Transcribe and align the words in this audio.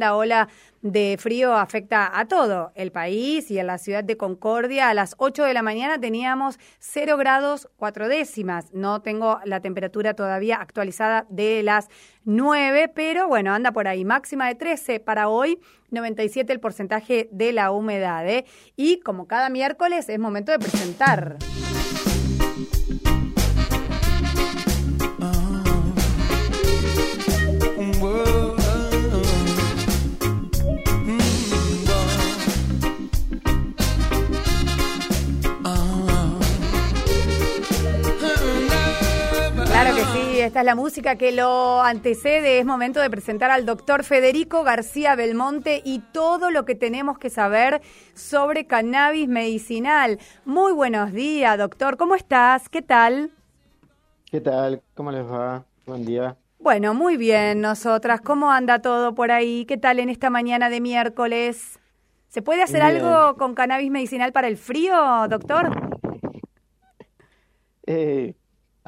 tremenda 0.00 0.16
ola 0.16 0.48
de 0.80 1.18
frío 1.20 1.54
afecta 1.54 2.18
a 2.18 2.26
todo 2.26 2.72
el 2.74 2.90
país 2.90 3.50
y 3.50 3.58
en 3.58 3.66
la 3.66 3.76
ciudad 3.76 4.02
de 4.02 4.16
Concordia 4.16 4.88
a 4.88 4.94
las 4.94 5.14
8 5.18 5.44
de 5.44 5.52
la 5.52 5.62
mañana 5.62 6.00
teníamos 6.00 6.58
0 6.78 7.18
grados 7.18 7.68
4 7.76 8.08
décimas. 8.08 8.72
No 8.72 9.02
tengo 9.02 9.40
la 9.44 9.60
temperatura 9.60 10.14
todavía 10.14 10.56
actualizada 10.56 11.26
de 11.28 11.62
las 11.62 11.88
9, 12.24 12.90
pero 12.94 13.28
bueno, 13.28 13.52
anda 13.52 13.72
por 13.72 13.88
ahí. 13.88 14.06
Máxima 14.06 14.48
de 14.48 14.54
13 14.54 15.00
para 15.00 15.28
hoy, 15.28 15.60
97 15.90 16.50
el 16.50 16.60
porcentaje 16.60 17.28
de 17.30 17.52
la 17.52 17.72
humedad. 17.72 18.26
¿eh? 18.26 18.46
Y 18.76 19.00
como 19.00 19.26
cada 19.26 19.50
miércoles 19.50 20.08
es 20.08 20.18
momento 20.18 20.50
de 20.50 20.60
presentar. 20.60 21.36
Esta 40.40 40.60
es 40.60 40.64
la 40.66 40.74
música 40.74 41.16
que 41.16 41.32
lo 41.32 41.82
antecede. 41.82 42.60
Es 42.60 42.64
momento 42.64 42.98
de 42.98 43.10
presentar 43.10 43.50
al 43.50 43.66
doctor 43.66 44.04
Federico 44.04 44.64
García 44.64 45.14
Belmonte 45.14 45.82
y 45.84 45.98
todo 45.98 46.50
lo 46.50 46.64
que 46.64 46.74
tenemos 46.74 47.18
que 47.18 47.28
saber 47.28 47.82
sobre 48.14 48.66
cannabis 48.66 49.28
medicinal. 49.28 50.18
Muy 50.46 50.72
buenos 50.72 51.12
días, 51.12 51.58
doctor. 51.58 51.98
¿Cómo 51.98 52.14
estás? 52.14 52.70
¿Qué 52.70 52.80
tal? 52.80 53.32
¿Qué 54.30 54.40
tal? 54.40 54.82
¿Cómo 54.94 55.12
les 55.12 55.24
va? 55.26 55.66
Buen 55.84 56.06
día. 56.06 56.38
Bueno, 56.58 56.94
muy 56.94 57.18
bien, 57.18 57.60
nosotras. 57.60 58.22
¿Cómo 58.22 58.50
anda 58.50 58.80
todo 58.80 59.14
por 59.14 59.30
ahí? 59.32 59.66
¿Qué 59.66 59.76
tal 59.76 59.98
en 59.98 60.08
esta 60.08 60.30
mañana 60.30 60.70
de 60.70 60.80
miércoles? 60.80 61.78
¿Se 62.28 62.40
puede 62.40 62.62
hacer 62.62 62.80
algo 62.80 63.36
con 63.36 63.54
cannabis 63.54 63.90
medicinal 63.90 64.32
para 64.32 64.48
el 64.48 64.56
frío, 64.56 64.96
doctor? 65.28 65.70
Eh, 67.86 68.34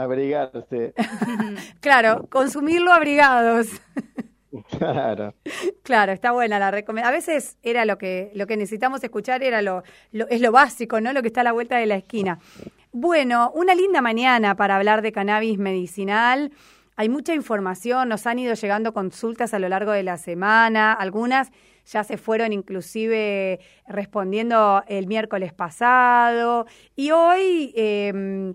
abrigarse. 0.02 0.94
claro, 1.80 2.26
consumirlo 2.30 2.92
abrigados. 2.92 3.68
Claro. 4.78 5.34
Claro, 5.82 6.12
está 6.12 6.32
buena 6.32 6.58
la 6.58 6.70
recomendación. 6.70 7.14
A 7.14 7.16
veces 7.16 7.56
era 7.62 7.86
lo 7.86 7.96
que 7.96 8.30
lo 8.34 8.46
que 8.46 8.58
necesitamos 8.58 9.02
escuchar 9.02 9.42
era 9.42 9.62
lo, 9.62 9.82
lo, 10.10 10.28
es 10.28 10.42
lo 10.42 10.52
básico, 10.52 11.00
¿no? 11.00 11.14
Lo 11.14 11.22
que 11.22 11.28
está 11.28 11.40
a 11.40 11.44
la 11.44 11.52
vuelta 11.52 11.78
de 11.78 11.86
la 11.86 11.94
esquina. 11.94 12.38
Bueno, 12.92 13.50
una 13.54 13.74
linda 13.74 14.02
mañana 14.02 14.54
para 14.54 14.76
hablar 14.76 15.00
de 15.00 15.10
cannabis 15.10 15.58
medicinal. 15.58 16.52
Hay 16.96 17.08
mucha 17.08 17.32
información, 17.32 18.10
nos 18.10 18.26
han 18.26 18.38
ido 18.38 18.52
llegando 18.52 18.92
consultas 18.92 19.54
a 19.54 19.58
lo 19.58 19.70
largo 19.70 19.92
de 19.92 20.02
la 20.02 20.18
semana, 20.18 20.92
algunas 20.92 21.50
ya 21.86 22.04
se 22.04 22.18
fueron 22.18 22.52
inclusive 22.52 23.60
respondiendo 23.88 24.84
el 24.86 25.06
miércoles 25.06 25.52
pasado 25.52 26.66
y 26.94 27.10
hoy... 27.10 27.72
Eh, 27.74 28.54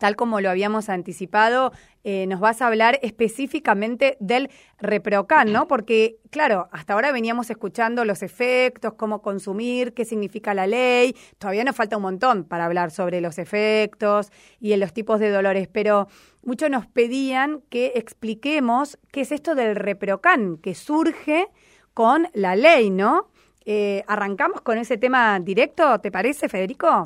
tal 0.00 0.16
como 0.16 0.40
lo 0.40 0.48
habíamos 0.48 0.88
anticipado, 0.88 1.72
eh, 2.04 2.26
nos 2.26 2.40
vas 2.40 2.62
a 2.62 2.66
hablar 2.66 2.98
específicamente 3.02 4.16
del 4.18 4.48
Reprocan, 4.78 5.52
¿no? 5.52 5.68
Porque, 5.68 6.16
claro, 6.30 6.68
hasta 6.72 6.94
ahora 6.94 7.12
veníamos 7.12 7.50
escuchando 7.50 8.06
los 8.06 8.22
efectos, 8.22 8.94
cómo 8.94 9.20
consumir, 9.20 9.92
qué 9.92 10.06
significa 10.06 10.54
la 10.54 10.66
ley. 10.66 11.14
Todavía 11.38 11.64
nos 11.64 11.76
falta 11.76 11.98
un 11.98 12.02
montón 12.02 12.44
para 12.44 12.64
hablar 12.64 12.90
sobre 12.90 13.20
los 13.20 13.38
efectos 13.38 14.32
y 14.58 14.72
en 14.72 14.80
los 14.80 14.94
tipos 14.94 15.20
de 15.20 15.28
dolores, 15.28 15.68
pero 15.70 16.08
muchos 16.42 16.70
nos 16.70 16.86
pedían 16.86 17.60
que 17.68 17.92
expliquemos 17.96 18.98
qué 19.12 19.20
es 19.20 19.32
esto 19.32 19.54
del 19.54 19.76
Reprocan, 19.76 20.56
que 20.56 20.74
surge 20.74 21.46
con 21.92 22.26
la 22.32 22.56
ley, 22.56 22.88
¿no? 22.88 23.28
Eh, 23.66 24.02
¿Arrancamos 24.06 24.62
con 24.62 24.78
ese 24.78 24.96
tema 24.96 25.38
directo, 25.40 26.00
te 26.00 26.10
parece, 26.10 26.48
Federico? 26.48 27.02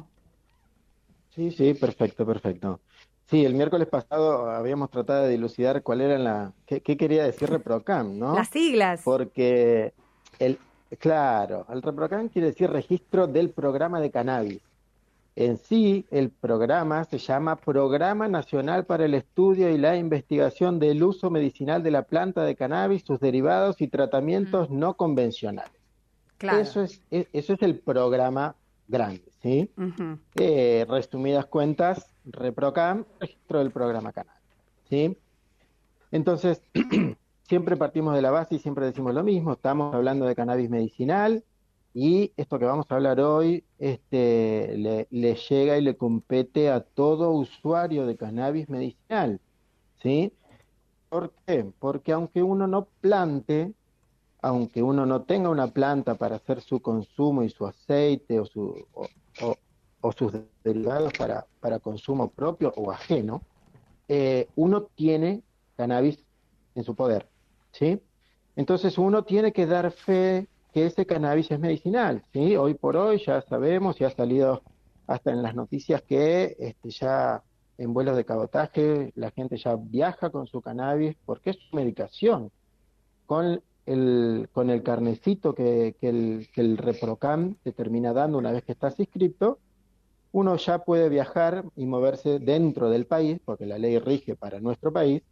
Sí, 1.35 1.51
sí, 1.51 1.75
perfecto, 1.75 2.25
perfecto. 2.25 2.81
Sí, 3.27 3.45
el 3.45 3.55
miércoles 3.55 3.89
pasado 3.89 4.51
habíamos 4.51 4.91
tratado 4.91 5.25
de 5.25 5.31
dilucidar 5.31 5.83
cuál 5.83 6.03
era 6.03 6.19
la, 6.19 6.53
qué, 6.67 6.81
quería 6.81 7.25
decir 7.25 7.49
ReproCam, 7.49 8.19
¿no? 8.19 8.35
Las 8.35 8.49
siglas. 8.49 9.01
Porque 9.03 9.95
el, 10.39 10.59
claro, 10.99 11.67
el 11.71 11.81
ReproCam 11.81 12.29
quiere 12.29 12.49
decir 12.49 12.71
registro 12.71 13.27
del 13.27 13.51
programa 13.51 14.01
de 14.01 14.11
cannabis. 14.11 14.61
En 15.37 15.57
sí, 15.57 16.07
el 16.13 16.31
programa 16.31 17.03
se 17.05 17.19
llama 17.19 17.57
Programa 17.57 18.29
Nacional 18.29 18.85
para 18.85 19.05
el 19.05 19.15
Estudio 19.15 19.69
y 19.71 19.79
la 19.79 19.97
Investigación 19.97 20.79
del 20.79 21.03
Uso 21.03 21.29
Medicinal 21.29 21.83
de 21.83 21.91
la 21.91 22.03
Planta 22.03 22.45
de 22.45 22.55
Cannabis, 22.55 23.03
sus 23.05 23.19
derivados 23.19 23.81
y 23.81 23.89
tratamientos 23.89 24.71
no 24.71 24.95
convencionales. 24.95 25.73
Claro. 26.39 26.59
Eso 26.59 26.83
es, 26.83 27.01
eso 27.11 27.53
es 27.55 27.63
el 27.63 27.81
programa 27.81 28.55
grande, 28.87 29.25
¿sí? 29.43 29.71
Eh, 30.37 30.87
resumidas 30.89 31.47
cuentas, 31.47 32.14
ReproCam, 32.25 33.05
registro 33.21 33.59
del 33.59 33.71
programa 33.71 34.13
Canal, 34.13 34.37
¿sí? 34.89 35.17
Entonces, 36.11 36.63
siempre 37.49 37.77
partimos 37.77 38.15
de 38.15 38.23
la 38.23 38.31
base 38.31 38.57
y 38.57 38.59
siempre 38.59 38.87
decimos 38.87 39.15
lo 39.15 39.23
mismo, 39.23 39.53
estamos 39.53 39.95
hablando 39.95 40.27
de 40.27 40.35
cannabis 40.35 40.71
medicinal 40.71 41.45
y 41.93 42.33
esto 42.37 42.59
que 42.59 42.65
vamos 42.65 42.87
a 42.89 42.95
hablar 42.97 43.21
hoy 43.21 43.65
este, 43.79 44.75
le, 44.77 45.07
le 45.11 45.35
llega 45.35 45.79
y 45.79 45.83
le 45.83 45.97
compete 45.97 46.71
a 46.71 46.81
todo 46.81 47.31
usuario 47.31 48.07
de 48.07 48.17
cannabis 48.17 48.69
medicinal, 48.69 49.41
¿sí? 50.03 50.33
¿Por 51.09 51.33
qué? 51.47 51.71
Porque 51.79 52.13
aunque 52.13 52.43
uno 52.43 52.67
no 52.67 52.89
plante, 53.01 53.73
aunque 54.43 54.83
uno 54.83 55.07
no 55.07 55.23
tenga 55.23 55.49
una 55.49 55.69
planta 55.69 56.17
para 56.17 56.37
hacer 56.37 56.61
su 56.61 56.81
consumo 56.81 57.45
y 57.45 57.51
su 57.51 57.67
aceite 57.67 58.41
o, 58.41 58.45
su, 58.45 58.87
sus 60.13 60.33
derivados 60.63 61.13
para, 61.19 61.47
para, 61.61 61.79
consumo 61.79 62.29
propio 62.31 62.73
o 62.77 62.91
ajeno, 62.91 63.43
eh, 64.09 64.49
uno 64.57 64.83
tiene 64.95 65.43
cannabis 65.77 66.23
en 66.75 66.85
su 66.85 66.95
poder, 66.95 67.29
¿sí? 67.73 68.01
Entonces 68.57 68.99
uno 68.99 69.25
tiene 69.25 69.53
que 69.53 69.67
dar 69.67 69.91
fe 69.91 70.49
que 70.73 70.87
ese 70.87 71.07
cannabis 71.07 71.51
es 71.51 71.59
medicinal, 71.59 72.23
¿sí? 72.33 72.57
Hoy 72.57 72.75
por 72.75 72.97
hoy 72.97 73.23
ya 73.25 73.43
sabemos 73.43 74.01
y 74.01 74.05
ha 74.05 74.11
salido 74.11 74.63
hasta 75.07 75.31
en 75.31 75.43
las 75.43 75.55
noticias 75.55 76.03
que 76.03 76.57
este, 76.59 76.91
ya 76.91 77.43
en 77.79 77.93
vuelos 77.93 78.17
de 78.17 78.25
cabotaje 78.25 79.13
la 79.17 79.31
gente 79.31 79.57
ya 79.57 79.77
viaja 79.77 80.31
con 80.31 80.47
su 80.47 80.61
cannabis 80.61 81.17
porque 81.25 81.51
es 81.51 81.57
su 81.57 81.77
medicación. 81.77 82.51
Con 83.27 83.63
el, 83.87 84.49
con 84.53 84.71
el 84.71 84.83
carnecito 84.83 85.55
que, 85.55 85.97
que, 86.01 86.09
el, 86.09 86.49
que 86.53 86.61
el 86.61 86.77
ReproCam 86.77 87.57
te 87.63 87.73
termina 87.73 88.13
dando 88.13 88.39
una 88.39 88.53
vez 88.53 88.65
que 88.65 88.73
estás 88.73 88.99
inscrito, 88.99 89.59
uno 90.35 90.57
ya 90.57 90.79
puede 90.79 91.09
viajar 91.09 91.65
y 91.77 91.87
moverse 91.87 92.41
dentro 92.41 92.91
del 92.91 93.07
país, 93.07 93.39
porque 93.45 93.67
la 93.67 93.79
ley 93.79 94.01
rige 94.01 94.35
para 94.35 94.59
nuestro 94.59 94.93
país, 94.93 95.23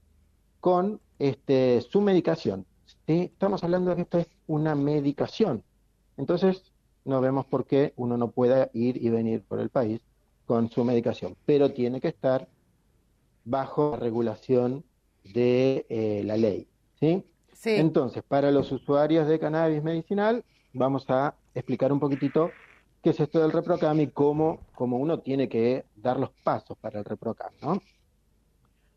con 0.60 1.00
este, 1.18 1.80
su 1.80 2.00
medicación. 2.00 2.64
¿sí? 3.08 3.30
Estamos 3.32 3.64
hablando 3.64 3.90
de 3.90 3.96
que 3.96 4.02
esto 4.02 4.18
es 4.18 4.28
una 4.46 4.76
medicación. 4.76 5.64
Entonces, 6.16 6.62
no 7.04 7.20
vemos 7.20 7.46
por 7.46 7.66
qué 7.66 7.92
uno 7.96 8.16
no 8.16 8.30
pueda 8.30 8.70
ir 8.74 8.96
y 9.04 9.08
venir 9.08 9.42
por 9.42 9.58
el 9.58 9.70
país 9.70 10.00
con 10.46 10.70
su 10.70 10.84
medicación, 10.84 11.36
pero 11.46 11.72
tiene 11.72 12.00
que 12.00 12.06
estar 12.06 12.46
bajo 13.44 13.90
la 13.90 13.96
regulación 13.96 14.84
de 15.24 15.84
eh, 15.88 16.22
la 16.24 16.36
ley. 16.36 16.68
¿sí? 17.00 17.24
Entonces, 17.64 18.22
para 18.22 18.52
los 18.52 18.70
usuarios 18.70 19.26
de 19.26 19.40
cannabis 19.40 19.82
medicinal, 19.82 20.44
vamos 20.72 21.06
a 21.08 21.34
explicar 21.56 21.92
un 21.92 21.98
poquitito 21.98 22.52
qué 23.02 23.10
es 23.10 23.20
esto 23.20 23.40
del 23.40 23.52
ReproCam 23.52 24.00
y 24.00 24.06
cómo, 24.08 24.60
cómo 24.74 24.96
uno 24.96 25.20
tiene 25.20 25.48
que 25.48 25.84
dar 25.96 26.18
los 26.20 26.30
pasos 26.30 26.78
para 26.78 27.00
el 27.00 27.04
ReproCam, 27.04 27.52
¿no? 27.60 27.82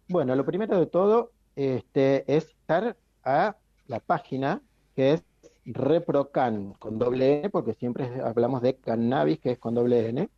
Bueno, 0.07 0.35
lo 0.35 0.45
primero 0.45 0.79
de 0.79 0.85
todo 0.85 1.31
este, 1.55 2.23
es 2.33 2.45
estar 2.45 2.95
a 3.23 3.57
la 3.87 3.99
página 3.99 4.61
que 4.95 5.13
es 5.13 5.23
ReproCam 5.65 6.73
con 6.73 6.99
doble 6.99 7.39
N, 7.39 7.49
porque 7.49 7.73
siempre 7.73 8.21
hablamos 8.21 8.61
de 8.61 8.75
cannabis, 8.75 9.39
que 9.39 9.51
es 9.51 9.59
con 9.59 9.73
doble 9.73 10.09
N, 10.09 10.29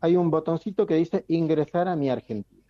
hay 0.00 0.16
un 0.16 0.30
botoncito 0.30 0.86
que 0.86 0.94
dice 0.94 1.24
ingresar 1.28 1.88
a 1.88 1.96
Mi 1.96 2.08
Argentina. 2.08 2.62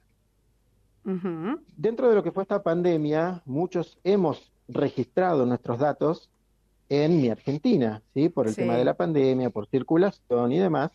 Dentro 1.76 2.08
de 2.10 2.14
lo 2.16 2.22
que 2.22 2.32
fue 2.32 2.42
esta 2.42 2.62
pandemia, 2.62 3.40
muchos 3.46 3.98
hemos 4.04 4.52
registrado 4.68 5.46
nuestros 5.46 5.78
datos 5.78 6.28
en 6.90 7.16
Mi 7.22 7.30
Argentina, 7.30 8.02
¿sí? 8.14 8.28
Por 8.28 8.46
el 8.46 8.54
Sí. 8.54 8.60
tema 8.62 8.76
de 8.76 8.84
la 8.84 8.94
pandemia, 8.94 9.48
por 9.50 9.66
circulación 9.68 10.52
y 10.52 10.58
demás, 10.58 10.90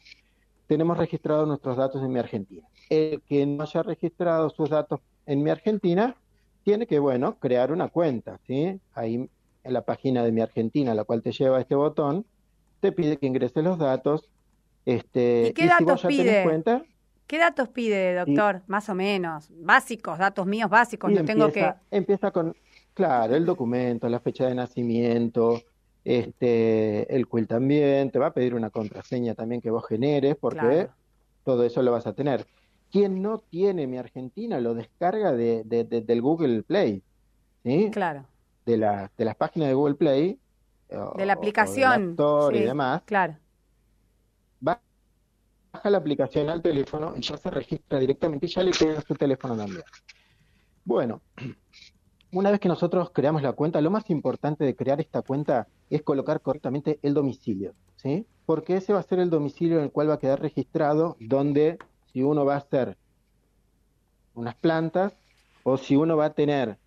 tenemos 0.68 0.98
registrados 0.98 1.48
nuestros 1.48 1.78
datos 1.78 2.02
en 2.02 2.12
Mi 2.12 2.20
Argentina. 2.20 2.68
El 2.90 3.22
que 3.22 3.46
no 3.46 3.64
haya 3.64 3.84
registrado 3.84 4.50
sus 4.50 4.70
datos 4.70 5.00
en 5.26 5.44
Mi 5.44 5.50
Argentina, 5.50 6.16
tiene 6.64 6.88
que, 6.88 7.00
bueno, 7.00 7.38
crear 7.40 7.72
una 7.72 7.90
cuenta, 7.90 8.40
¿sí? 8.48 8.80
Ahí 8.94 9.30
en 9.64 9.74
la 9.74 9.82
página 9.82 10.24
de 10.24 10.32
Mi 10.32 10.42
Argentina, 10.42 10.92
a 10.92 10.96
la 10.96 11.04
cual 11.04 11.22
te 11.22 11.32
lleva 11.32 11.60
este 11.60 11.76
botón, 11.76 12.26
te 12.80 12.92
pide 12.92 13.18
que 13.18 13.28
ingreses 13.28 13.64
los 13.64 13.78
datos. 13.78 14.30
Este, 14.86 15.48
¿Y 15.50 15.54
qué 15.54 15.64
si 15.64 15.68
datos 15.68 16.02
tenés 16.02 16.18
pide? 16.18 16.44
cuenta, 16.44 16.84
¿Qué 17.28 17.38
datos 17.38 17.70
pide, 17.70 18.14
doctor? 18.14 18.62
Más 18.68 18.90
o 18.90 18.96
menos. 18.96 19.50
Básicos, 19.50 20.20
datos 20.20 20.46
míos 20.46 20.70
básicos. 20.70 21.12
Y 21.12 21.16
No 21.16 21.26
tengo 21.26 21.52
que. 21.52 21.74
empieza 21.90 22.32
con, 22.32 22.56
claro, 22.94 23.36
el 23.36 23.46
documento, 23.46 24.10
la 24.10 24.20
fecha 24.20 24.48
de 24.48 24.56
nacimiento, 24.56 25.62
este, 26.04 27.14
el 27.16 27.28
quill 27.28 27.48
también, 27.48 28.12
te 28.12 28.20
va 28.20 28.28
a 28.28 28.34
pedir 28.34 28.56
una 28.56 28.70
contraseña 28.70 29.36
también 29.36 29.62
que 29.62 29.70
vos 29.72 29.86
generes, 29.88 30.36
porque 30.40 30.60
Claro. 30.60 30.94
todo 31.44 31.64
eso 31.64 31.82
lo 31.82 31.92
vas 31.92 32.08
a 32.08 32.14
tener. 32.14 32.46
Quien 32.92 33.22
no 33.22 33.40
tiene 33.40 33.88
Mi 33.88 33.98
Argentina 33.98 34.60
lo 34.60 34.74
descarga 34.74 35.32
de, 35.32 35.64
de- 35.66 35.84
de- 35.86 36.02
del 36.02 36.22
Google 36.22 36.64
Play, 36.64 37.02
¿sí? 37.64 37.90
Claro. 37.92 38.28
De 38.66 38.78
la, 38.78 39.12
de 39.18 39.26
las 39.26 39.36
páginas 39.36 39.70
de 39.70 39.74
Google 39.74 39.96
Play, 39.96 40.40
o- 40.90 41.18
De 41.18 41.26
la 41.26 41.34
aplicación. 41.34 42.12
Store 42.12 42.56
y 42.56 42.60
sí, 42.62 42.66
demás, 42.66 43.02
Claro. 43.06 43.38
baja 44.60 44.82
la 45.90 45.98
aplicación 45.98 46.50
al 46.50 46.62
teléfono 46.62 47.14
y 47.18 47.22
ya 47.22 47.36
se 47.38 47.50
registra 47.50 48.00
directamente 48.00 48.46
y 48.46 48.50
ya 48.50 48.64
le 48.64 48.72
queda 48.72 49.02
su 49.02 49.16
teléfono 49.16 49.58
también. 49.58 49.84
Bueno, 50.86 51.22
una 52.34 52.52
vez 52.52 52.60
que 52.60 52.68
nosotros 52.68 53.12
creamos 53.12 53.42
la 53.44 53.54
cuenta, 53.54 53.80
lo 53.80 53.92
más 53.92 54.10
importante 54.10 54.66
de 54.66 54.76
crear 54.76 55.00
esta 55.00 55.22
cuenta 55.22 55.68
es 55.90 56.02
colocar 56.02 56.42
correctamente 56.42 57.00
el 57.04 57.14
domicilio, 57.14 57.74
¿sí? 57.96 58.26
Porque 58.46 58.78
ese 58.78 58.92
va 58.92 59.00
a 59.00 59.04
ser 59.04 59.20
el 59.20 59.30
domicilio 59.30 59.78
en 59.78 59.86
el 59.86 59.92
cual 59.92 60.10
va 60.10 60.16
a 60.16 60.20
quedar 60.20 60.42
registrado 60.42 61.16
donde 61.20 61.78
si 62.12 62.24
uno 62.24 62.44
va 62.44 62.56
a 62.56 62.58
hacer 62.58 62.98
unas 64.34 64.56
plantas 64.56 65.14
o 65.64 65.78
si 65.78 65.96
uno 65.96 66.18
va 66.18 66.26
a 66.26 66.34
tener 66.34 66.78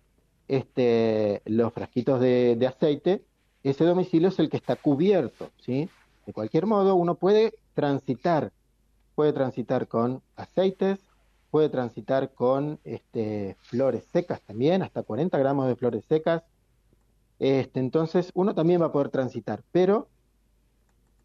este, 0.47 1.41
los 1.45 1.73
frasquitos 1.73 2.19
de, 2.19 2.65
aceite, 2.67 3.23
ese 3.63 3.85
domicilio 3.85 4.29
es 4.29 4.39
el 4.39 4.49
que 4.49 4.57
está 4.57 4.75
cubierto, 4.75 5.49
¿sí? 5.59 5.89
De 6.25 6.33
cualquier 6.33 6.65
modo, 6.65 6.95
uno 6.95 7.15
puede 7.15 7.53
transitar, 7.73 8.51
puede 9.15 9.33
transitar 9.33 9.87
con 9.87 10.21
aceites, 10.35 10.99
puede 11.49 11.69
transitar 11.69 12.33
con 12.33 12.79
este, 12.83 13.55
flores 13.59 14.05
secas 14.11 14.41
también, 14.41 14.81
hasta 14.81 15.03
40 15.03 15.37
gramos 15.37 15.67
de 15.67 15.75
flores 15.75 16.03
secas. 16.07 16.43
Este, 17.39 17.79
entonces, 17.79 18.31
uno 18.33 18.53
también 18.55 18.81
va 18.81 18.87
a 18.87 18.91
poder 18.91 19.09
transitar, 19.09 19.63
pero 19.71 20.09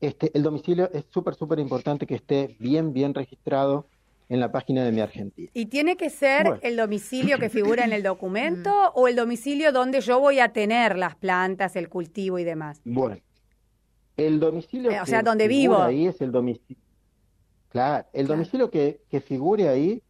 este, 0.00 0.30
el 0.34 0.42
domicilio 0.42 0.90
es 0.92 1.04
súper, 1.10 1.34
súper 1.34 1.58
importante 1.58 2.06
que 2.06 2.14
esté 2.16 2.56
bien, 2.58 2.92
bien 2.92 3.14
registrado 3.14 3.86
en 4.28 4.40
la 4.40 4.50
página 4.50 4.84
de 4.84 4.92
Mi 4.92 5.00
Argentina. 5.00 5.50
¿Y 5.54 5.66
tiene 5.66 5.96
que 5.96 6.10
ser 6.10 6.44
Bueno. 6.46 6.60
el 6.62 6.76
domicilio 6.76 7.38
que 7.38 7.48
figura 7.50 7.84
en 7.84 7.92
el 7.92 8.02
documento 8.12 8.70
o 8.94 9.08
el 9.08 9.16
domicilio 9.16 9.72
donde 9.72 10.00
yo 10.00 10.18
voy 10.20 10.38
a 10.40 10.52
tener 10.52 10.96
las 10.98 11.16
plantas, 11.16 11.76
el 11.76 11.88
cultivo 11.88 12.38
y 12.38 12.44
demás? 12.44 12.80
Bueno, 12.84 13.18
el 14.16 14.40
domicilio 14.40 14.90
Eh, 14.90 15.00
o 15.00 15.06
sea, 15.06 15.20
que 15.20 15.24
donde 15.24 15.48
vivo. 15.48 15.76
ahí 15.76 16.06
es 16.06 16.20
el 16.20 16.32
domicilio. 16.32 16.82
Claro, 17.68 18.06
el 18.12 18.26
Claro. 18.26 18.38
domicilio 18.38 18.70
que, 18.70 19.02
que 19.08 19.20
figure 19.20 19.68
ahí 19.68 20.02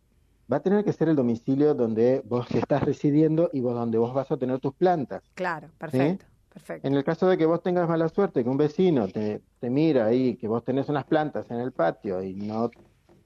va 0.51 0.59
a 0.59 0.63
tener 0.63 0.85
que 0.85 0.93
ser 0.93 1.09
el 1.09 1.17
domicilio 1.17 1.75
donde 1.75 2.23
vos 2.25 2.47
estás 2.55 2.83
residiendo 2.83 3.51
y 3.53 3.61
vos, 3.61 3.75
donde 3.75 3.99
vos 3.99 4.15
vas 4.15 4.31
a 4.31 4.37
tener 4.37 4.61
tus 4.61 4.75
plantas. 4.75 5.23
Claro, 5.35 5.71
perfecto, 5.79 6.27
perfecto. 6.53 6.89
En 6.89 6.95
el 6.95 7.05
caso 7.05 7.27
de 7.29 7.39
que 7.39 7.47
vos 7.47 7.63
tengas 7.63 7.89
mala 7.89 8.09
suerte, 8.09 8.43
que 8.43 8.51
un 8.51 8.57
vecino 8.57 9.09
te, 9.09 9.43
te 9.61 9.71
mira 9.71 10.07
ahí, 10.07 10.37
que 10.37 10.49
vos 10.49 10.65
tenés 10.65 10.89
unas 10.89 11.05
plantas 11.05 11.51
en 11.51 11.59
el 11.59 11.73
patio 11.73 12.23
y 12.23 12.35
no, 12.35 12.71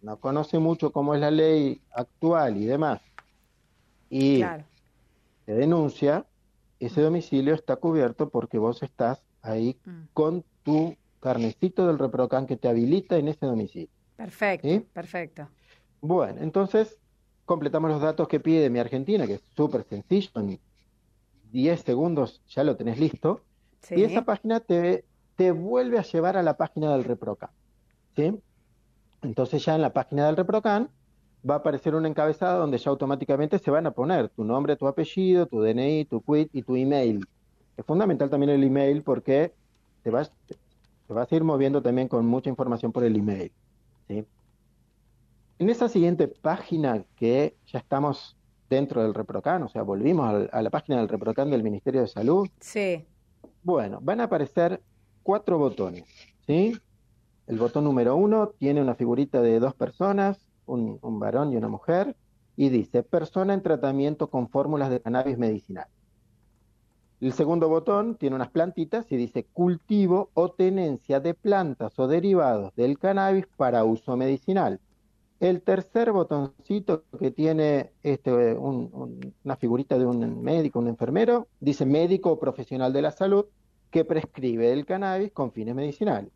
no 0.03 0.21
conoce 0.21 0.59
mucho 0.59 0.93
cómo 0.93 1.15
es 1.15 1.21
la 1.21 1.31
ley 1.31 1.81
actual 1.93 2.57
y 2.57 2.67
demás, 2.67 3.01
y 4.09 4.39
Claro, 4.39 4.65
te 5.45 5.55
denuncia, 5.55 6.27
ese 6.79 7.01
domicilio 7.01 7.55
está 7.55 7.77
cubierto 7.77 8.29
porque 8.31 8.59
vos 8.59 8.83
estás 8.83 9.23
ahí 9.43 9.81
Mm. 9.85 10.03
con 10.13 10.45
tu 10.63 10.97
carnecito 11.21 11.87
del 11.87 11.99
reprocan 11.99 12.47
que 12.47 12.57
te 12.57 12.69
habilita 12.69 13.17
en 13.17 13.29
ese 13.29 13.47
domicilio. 13.47 13.89
perfecto, 14.17 14.69
¿Sí? 14.69 14.87
perfecto. 14.93 15.49
Bueno, 16.01 16.41
entonces 16.43 16.99
completamos 17.47 17.91
los 17.91 18.03
datos 18.03 18.29
que 18.29 18.41
pide 18.41 18.69
mi 18.69 18.79
Argentina, 18.79 19.27
que 19.27 19.35
es 19.35 19.43
súper 19.57 19.85
sencillo, 19.85 20.31
en 20.35 20.61
10 21.53 21.81
segundos 21.81 22.43
ya 22.49 22.63
lo 22.65 22.77
tenés 22.77 22.99
listo, 22.99 23.41
Sí. 23.83 23.95
y 23.97 24.03
esa 24.03 24.25
página 24.25 24.61
te, 24.61 25.05
te 25.37 25.53
vuelve 25.53 25.99
a 25.99 26.03
llevar 26.03 26.37
a 26.37 26.43
la 26.43 26.57
página 26.57 26.93
del 26.93 27.05
reprocan. 27.05 27.51
¿sí? 28.17 28.35
Entonces 29.23 29.65
ya 29.65 29.77
en 29.77 29.83
la 29.83 29.93
página 29.93 30.27
del 30.27 30.37
reprocan 30.37 30.91
va 31.49 31.55
a 31.55 31.59
aparecer 31.59 31.95
una 31.95 32.09
encabezada 32.09 32.57
donde 32.59 32.79
ya 32.79 32.91
automáticamente 32.91 33.59
se 33.61 33.71
van 33.71 33.87
a 33.87 33.93
poner 33.93 34.29
tu 34.31 34.43
nombre, 34.45 34.75
tu 34.77 34.89
apellido, 34.89 35.47
tu 35.47 35.61
DNI, 35.63 36.05
tu 36.07 36.21
quit 36.21 36.49
y 36.53 36.63
tu 36.63 36.75
email. 36.75 37.25
Es 37.77 37.85
fundamental 37.85 38.29
también 38.29 38.51
el 38.51 38.65
email 38.65 39.03
porque 39.03 39.53
te 40.03 40.11
vas, 40.11 40.33
te 40.49 41.13
vas 41.15 41.31
a 41.31 41.37
ir 41.37 41.45
moviendo 41.45 41.81
también 41.81 42.09
con 42.09 42.27
mucha 42.27 42.51
información 42.51 42.91
por 42.91 43.05
el 43.05 43.15
email. 43.15 43.53
¿sí? 44.09 44.25
En 45.59 45.71
esa 45.71 45.89
siguiente 45.89 46.29
página 46.29 47.05
que 47.17 47.57
ya 47.67 47.79
estamos 47.79 48.37
dentro 48.69 49.03
del 49.03 49.15
ReproCan, 49.15 49.63
o 49.63 49.69
sea, 49.69 49.83
volvimos 49.83 50.29
al- 50.29 50.51
a 50.53 50.63
la 50.63 50.71
página 50.71 50.99
del 50.99 51.09
ReproCan 51.09 51.51
del 51.51 51.63
Ministerio 51.63 52.03
de 52.03 52.09
Salud, 52.09 52.49
Sí, 52.61 53.07
bueno, 53.63 53.99
van 54.03 54.21
a 54.21 54.25
aparecer 54.25 54.83
cuatro 55.23 55.59
botones, 55.59 56.05
¿sí? 56.47 56.77
El 57.47 57.59
botón 57.59 57.85
número 57.85 58.17
uno 58.17 58.49
tiene 58.59 58.83
una 58.83 58.95
figurita 58.95 59.41
de 59.41 59.59
dos 59.61 59.75
personas, 59.75 60.39
un, 60.67 60.99
un 61.01 61.19
varón 61.21 61.53
y 61.53 61.57
una 61.57 61.69
mujer, 61.69 62.17
y 62.57 62.69
dice 62.71 63.03
persona 63.03 63.55
en 63.55 63.63
tratamiento 63.63 64.29
con 64.31 64.49
fórmulas 64.49 64.91
de 64.91 65.01
cannabis 65.01 65.39
medicinal. 65.39 65.87
El 67.21 67.33
segundo 67.33 67.69
botón 67.69 68.17
tiene 68.17 68.37
unas 68.37 68.51
plantitas 68.51 69.11
y 69.11 69.17
dice 69.17 69.47
cultivo 69.53 70.31
o 70.35 70.51
tenencia 70.53 71.19
de 71.21 71.35
plantas 71.35 71.99
o 71.99 72.09
derivados 72.09 72.75
del 72.75 72.99
cannabis 72.99 73.47
para 73.57 73.85
uso 73.85 74.17
medicinal. 74.17 74.81
El 75.39 75.61
tercer 75.63 76.13
botoncito 76.13 77.05
que 77.19 77.31
tiene 77.31 77.93
este, 78.03 78.33
un- 78.55 78.89
un- 78.93 79.35
una 79.45 79.57
figurita 79.57 79.99
de 79.99 80.07
un 80.07 80.43
médico, 80.43 80.79
un 80.79 80.89
enfermero, 80.89 81.47
dice 81.61 81.85
médico 81.85 82.31
o 82.33 82.39
profesional 82.39 82.93
de 82.93 83.03
la 83.03 83.11
salud 83.11 83.45
que 83.91 84.05
prescribe 84.05 84.73
el 84.73 84.87
cannabis 84.87 85.33
con 85.33 85.53
fines 85.53 85.75
medicinales. 85.75 86.33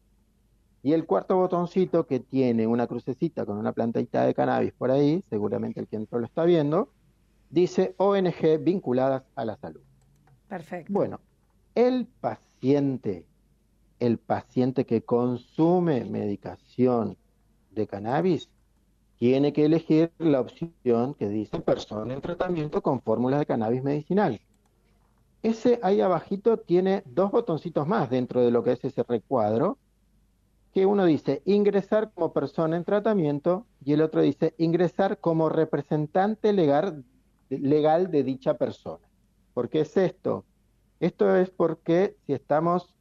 Y 0.83 0.93
el 0.93 1.07
cuarto 1.07 1.37
botoncito 1.37 2.07
que 2.07 2.21
tiene 2.21 2.67
una 2.67 2.87
crucecita 2.87 3.45
con 3.47 3.59
una 3.59 3.73
plantita 3.73 4.25
de 4.25 4.35
cannabis 4.35 4.73
por 4.73 4.91
ahí, 4.91 5.23
seguramente 5.31 5.81
el 5.81 5.89
que 5.89 5.97
entró 5.97 6.19
lo 6.19 6.27
está 6.27 6.45
viendo, 6.45 6.91
dice 7.51 7.95
ONG 7.99 8.59
vinculadas 8.61 9.23
a 9.35 9.45
la 9.45 9.57
salud. 9.57 9.81
perfecto. 10.49 10.93
Bueno, 10.93 11.21
el 11.75 12.07
paciente, 12.21 13.25
el 13.99 14.19
paciente 14.19 14.85
que 14.85 15.03
consume 15.03 16.05
medicación 16.05 17.17
de 17.71 17.87
cannabis, 17.87 18.49
tiene 19.21 19.53
que 19.53 19.67
elegir 19.67 20.11
la 20.17 20.41
opción 20.41 21.13
que 21.13 21.29
dice 21.29 21.61
persona 21.61 22.15
en 22.15 22.23
tratamiento 22.23 22.81
con 22.81 23.03
fórmulas 23.03 23.41
de 23.41 23.45
cannabis 23.45 23.83
medicinal. 23.83 24.41
Ese 25.43 25.79
ahí 25.83 26.01
abajito 26.01 26.57
tiene 26.57 27.03
dos 27.05 27.31
botoncitos 27.31 27.87
más 27.87 28.09
dentro 28.09 28.41
de 28.41 28.51
lo 28.51 28.65
que 28.65 28.73
es 28.73 28.83
ese 28.83 29.03
recuadro, 29.03 29.77
que 30.73 30.87
uno 30.87 31.05
dice 31.05 31.43
ingresar 31.45 32.13
como 32.15 32.33
persona 32.33 32.79
en 32.79 32.85
tratamiento 32.85 33.67
y 33.85 33.93
el 33.93 34.01
otro 34.01 34.23
dice 34.23 34.55
ingresar 34.57 35.19
como 35.19 35.51
representante 35.51 36.55
legal, 36.55 37.05
legal 37.51 38.11
de 38.11 38.25
dicha 38.25 38.55
persona. 38.55 39.07
¿Por 39.53 39.69
qué 39.69 39.81
es 39.81 39.95
esto? 39.99 40.47
Esto 40.99 41.37
es 41.37 41.51
porque 41.51 42.17
si 42.25 42.33
estamos, 42.33 42.95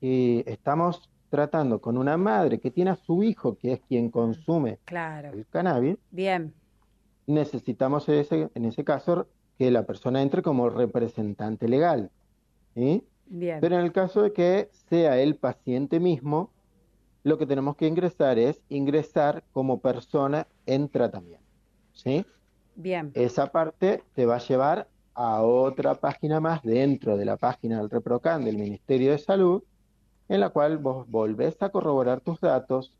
eh, 0.00 0.42
estamos 0.46 1.11
tratando 1.32 1.80
con 1.80 1.96
una 1.96 2.18
madre 2.18 2.60
que 2.60 2.70
tiene 2.70 2.90
a 2.90 2.96
su 2.96 3.22
hijo, 3.22 3.56
que 3.56 3.72
es 3.72 3.80
quien 3.88 4.10
consume 4.10 4.78
Claro, 4.84 5.32
el 5.32 5.46
cannabis, 5.46 5.96
bien, 6.10 6.52
necesitamos 7.26 8.06
ese, 8.10 8.50
en 8.54 8.66
ese 8.66 8.84
caso 8.84 9.28
que 9.56 9.70
la 9.70 9.86
persona 9.86 10.20
entre 10.20 10.42
como 10.42 10.68
representante 10.68 11.68
legal. 11.68 12.10
¿sí? 12.74 13.02
bien. 13.24 13.60
Pero 13.62 13.78
en 13.78 13.80
el 13.86 13.92
caso 13.92 14.20
de 14.20 14.34
que 14.34 14.68
sea 14.90 15.18
el 15.18 15.36
paciente 15.36 16.00
mismo, 16.00 16.50
lo 17.22 17.38
que 17.38 17.46
tenemos 17.46 17.76
que 17.76 17.86
ingresar 17.86 18.38
es 18.38 18.62
ingresar 18.68 19.42
como 19.52 19.80
persona 19.80 20.46
en 20.66 20.90
tratamiento. 20.90 21.46
¿Sí? 21.94 22.26
Bien. 22.74 23.10
Esa 23.14 23.50
parte 23.52 24.02
te 24.14 24.26
va 24.26 24.36
a 24.36 24.46
llevar 24.46 24.86
a 25.14 25.40
otra 25.40 25.94
página 25.94 26.40
más 26.40 26.62
dentro 26.62 27.16
de 27.16 27.24
la 27.24 27.38
página 27.38 27.78
del 27.78 27.88
ReproCan 27.88 28.44
del 28.44 28.58
Ministerio 28.58 29.12
de 29.12 29.18
Salud, 29.18 29.62
en 30.28 30.40
la 30.40 30.50
cual 30.50 30.78
vos 30.78 31.08
volvés 31.08 31.60
a 31.62 31.70
corroborar 31.70 32.20
tus 32.20 32.40
datos, 32.40 32.92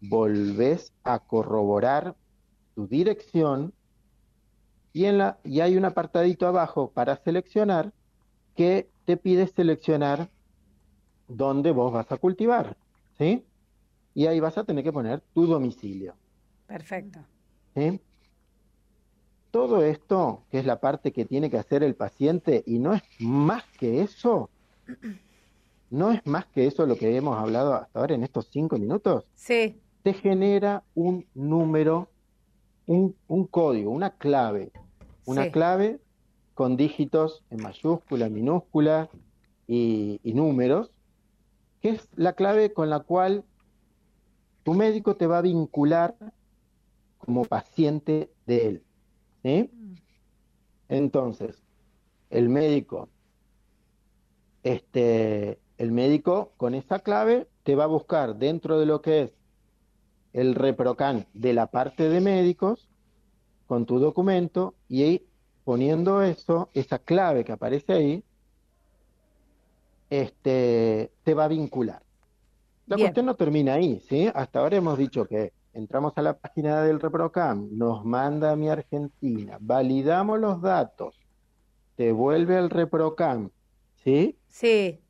volvés 0.00 0.92
a 1.02 1.18
corroborar 1.18 2.14
tu 2.74 2.86
dirección 2.86 3.72
y, 4.92 5.06
en 5.06 5.18
la, 5.18 5.38
y 5.44 5.60
hay 5.60 5.76
un 5.76 5.84
apartadito 5.84 6.46
abajo 6.46 6.90
para 6.90 7.16
seleccionar 7.16 7.92
que 8.56 8.88
te 9.04 9.16
pide 9.16 9.46
seleccionar 9.46 10.28
dónde 11.28 11.72
vos 11.72 11.92
vas 11.92 12.10
a 12.12 12.16
cultivar, 12.16 12.76
¿sí? 13.18 13.44
Y 14.14 14.26
ahí 14.26 14.38
vas 14.40 14.56
a 14.58 14.64
tener 14.64 14.84
que 14.84 14.92
poner 14.92 15.20
tu 15.34 15.46
domicilio. 15.46 16.14
Perfecto. 16.66 17.20
¿sí? 17.74 18.00
Todo 19.50 19.82
esto, 19.82 20.44
que 20.50 20.58
es 20.58 20.66
la 20.66 20.80
parte 20.80 21.12
que 21.12 21.24
tiene 21.24 21.50
que 21.50 21.58
hacer 21.58 21.82
el 21.82 21.94
paciente, 21.94 22.62
y 22.66 22.78
no 22.78 22.94
es 22.94 23.02
más 23.20 23.64
que 23.78 24.02
eso, 24.02 24.50
no 25.94 26.10
es 26.10 26.26
más 26.26 26.46
que 26.46 26.66
eso 26.66 26.86
lo 26.86 26.96
que 26.96 27.16
hemos 27.16 27.38
hablado 27.38 27.74
hasta 27.74 28.00
ahora 28.00 28.14
en 28.14 28.24
estos 28.24 28.48
cinco 28.50 28.78
minutos. 28.78 29.24
Sí. 29.34 29.80
Te 30.02 30.12
genera 30.12 30.82
un 30.94 31.26
número, 31.34 32.08
un, 32.86 33.14
un 33.28 33.46
código, 33.46 33.90
una 33.90 34.10
clave. 34.10 34.72
Una 35.24 35.44
Sí. 35.44 35.50
clave 35.52 36.00
con 36.54 36.76
dígitos 36.76 37.44
en 37.50 37.62
mayúscula, 37.62 38.28
minúscula 38.28 39.08
y, 39.66 40.20
y 40.22 40.34
números, 40.34 40.90
que 41.80 41.90
es 41.90 42.08
la 42.16 42.32
clave 42.34 42.72
con 42.72 42.90
la 42.90 43.00
cual 43.00 43.44
tu 44.64 44.74
médico 44.74 45.16
te 45.16 45.26
va 45.26 45.38
a 45.38 45.42
vincular 45.42 46.16
como 47.18 47.44
paciente 47.44 48.30
de 48.46 48.66
él. 48.66 48.82
¿sí? 49.42 49.70
Entonces, 50.88 51.62
el 52.30 52.48
médico, 52.48 53.08
este, 54.62 55.58
el 55.84 55.92
médico 55.92 56.52
con 56.56 56.74
esa 56.74 57.00
clave 57.00 57.46
te 57.62 57.74
va 57.76 57.84
a 57.84 57.88
buscar 57.88 58.36
dentro 58.36 58.80
de 58.80 58.86
lo 58.86 59.02
que 59.02 59.22
es 59.22 59.32
el 60.32 60.54
reprocan 60.54 61.26
de 61.34 61.52
la 61.52 61.66
parte 61.66 62.08
de 62.08 62.20
médicos 62.20 62.88
con 63.66 63.84
tu 63.84 63.98
documento 63.98 64.74
y 64.88 65.02
ahí 65.02 65.26
poniendo 65.64 66.22
eso, 66.22 66.70
esa 66.74 66.98
clave 66.98 67.44
que 67.44 67.52
aparece 67.52 67.92
ahí, 67.92 68.24
este, 70.10 71.12
te 71.22 71.34
va 71.34 71.44
a 71.44 71.48
vincular. 71.48 72.02
La 72.86 72.96
Bien. 72.96 73.08
cuestión 73.08 73.26
no 73.26 73.36
termina 73.36 73.74
ahí, 73.74 74.00
¿sí? 74.08 74.30
Hasta 74.34 74.60
ahora 74.60 74.76
hemos 74.76 74.98
dicho 74.98 75.26
que 75.26 75.52
entramos 75.72 76.12
a 76.16 76.22
la 76.22 76.38
página 76.38 76.82
del 76.82 77.00
ReproCam, 77.00 77.68
nos 77.72 78.04
manda 78.04 78.52
a 78.52 78.56
mi 78.56 78.68
Argentina, 78.68 79.58
validamos 79.60 80.38
los 80.38 80.60
datos, 80.62 81.14
te 81.96 82.12
vuelve 82.12 82.56
al 82.56 82.70
ReproCam, 82.70 83.50
¿sí? 84.02 84.38
Sí. 84.48 85.03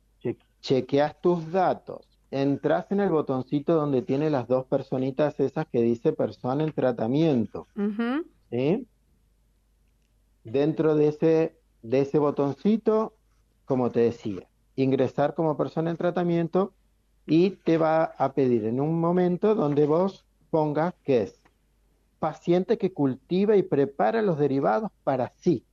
Che- 0.65 0.81
chequeas 0.81 1.21
tus 1.21 1.51
datos, 1.51 2.07
entras 2.31 2.91
en 2.91 2.99
el 2.99 3.09
botoncito 3.09 3.75
donde 3.75 4.01
tiene 4.01 4.31
las 4.31 4.47
dos 4.47 4.65
personitas 4.65 5.39
esas 5.39 5.67
que 5.67 5.81
dice 5.81 6.11
persona 6.11 6.63
en 6.63 6.71
tratamiento. 6.73 7.67
¿sí? 8.49 8.87
Dentro 10.43 10.95
de 10.95 11.09
ese, 11.09 11.59
de 11.83 12.01
ese 12.01 12.17
botoncito, 12.17 13.13
como 13.65 13.91
te 13.91 13.99
decía, 13.99 14.47
ingresar 14.75 15.35
como 15.35 15.55
persona 15.55 15.91
en 15.91 15.97
tratamiento 15.97 16.73
y 17.27 17.51
te 17.51 17.77
va 17.77 18.03
a 18.03 18.33
pedir 18.33 18.65
en 18.65 18.79
un 18.81 18.99
momento 18.99 19.53
donde 19.53 19.85
vos 19.85 20.25
pongas 20.49 20.95
que 21.03 21.23
es 21.23 21.41
paciente 22.17 22.79
que 22.79 22.91
cultiva 22.91 23.55
y 23.55 23.61
prepara 23.61 24.23
los 24.23 24.39
derivados 24.39 24.89
para 25.03 25.31
sí, 25.37 25.63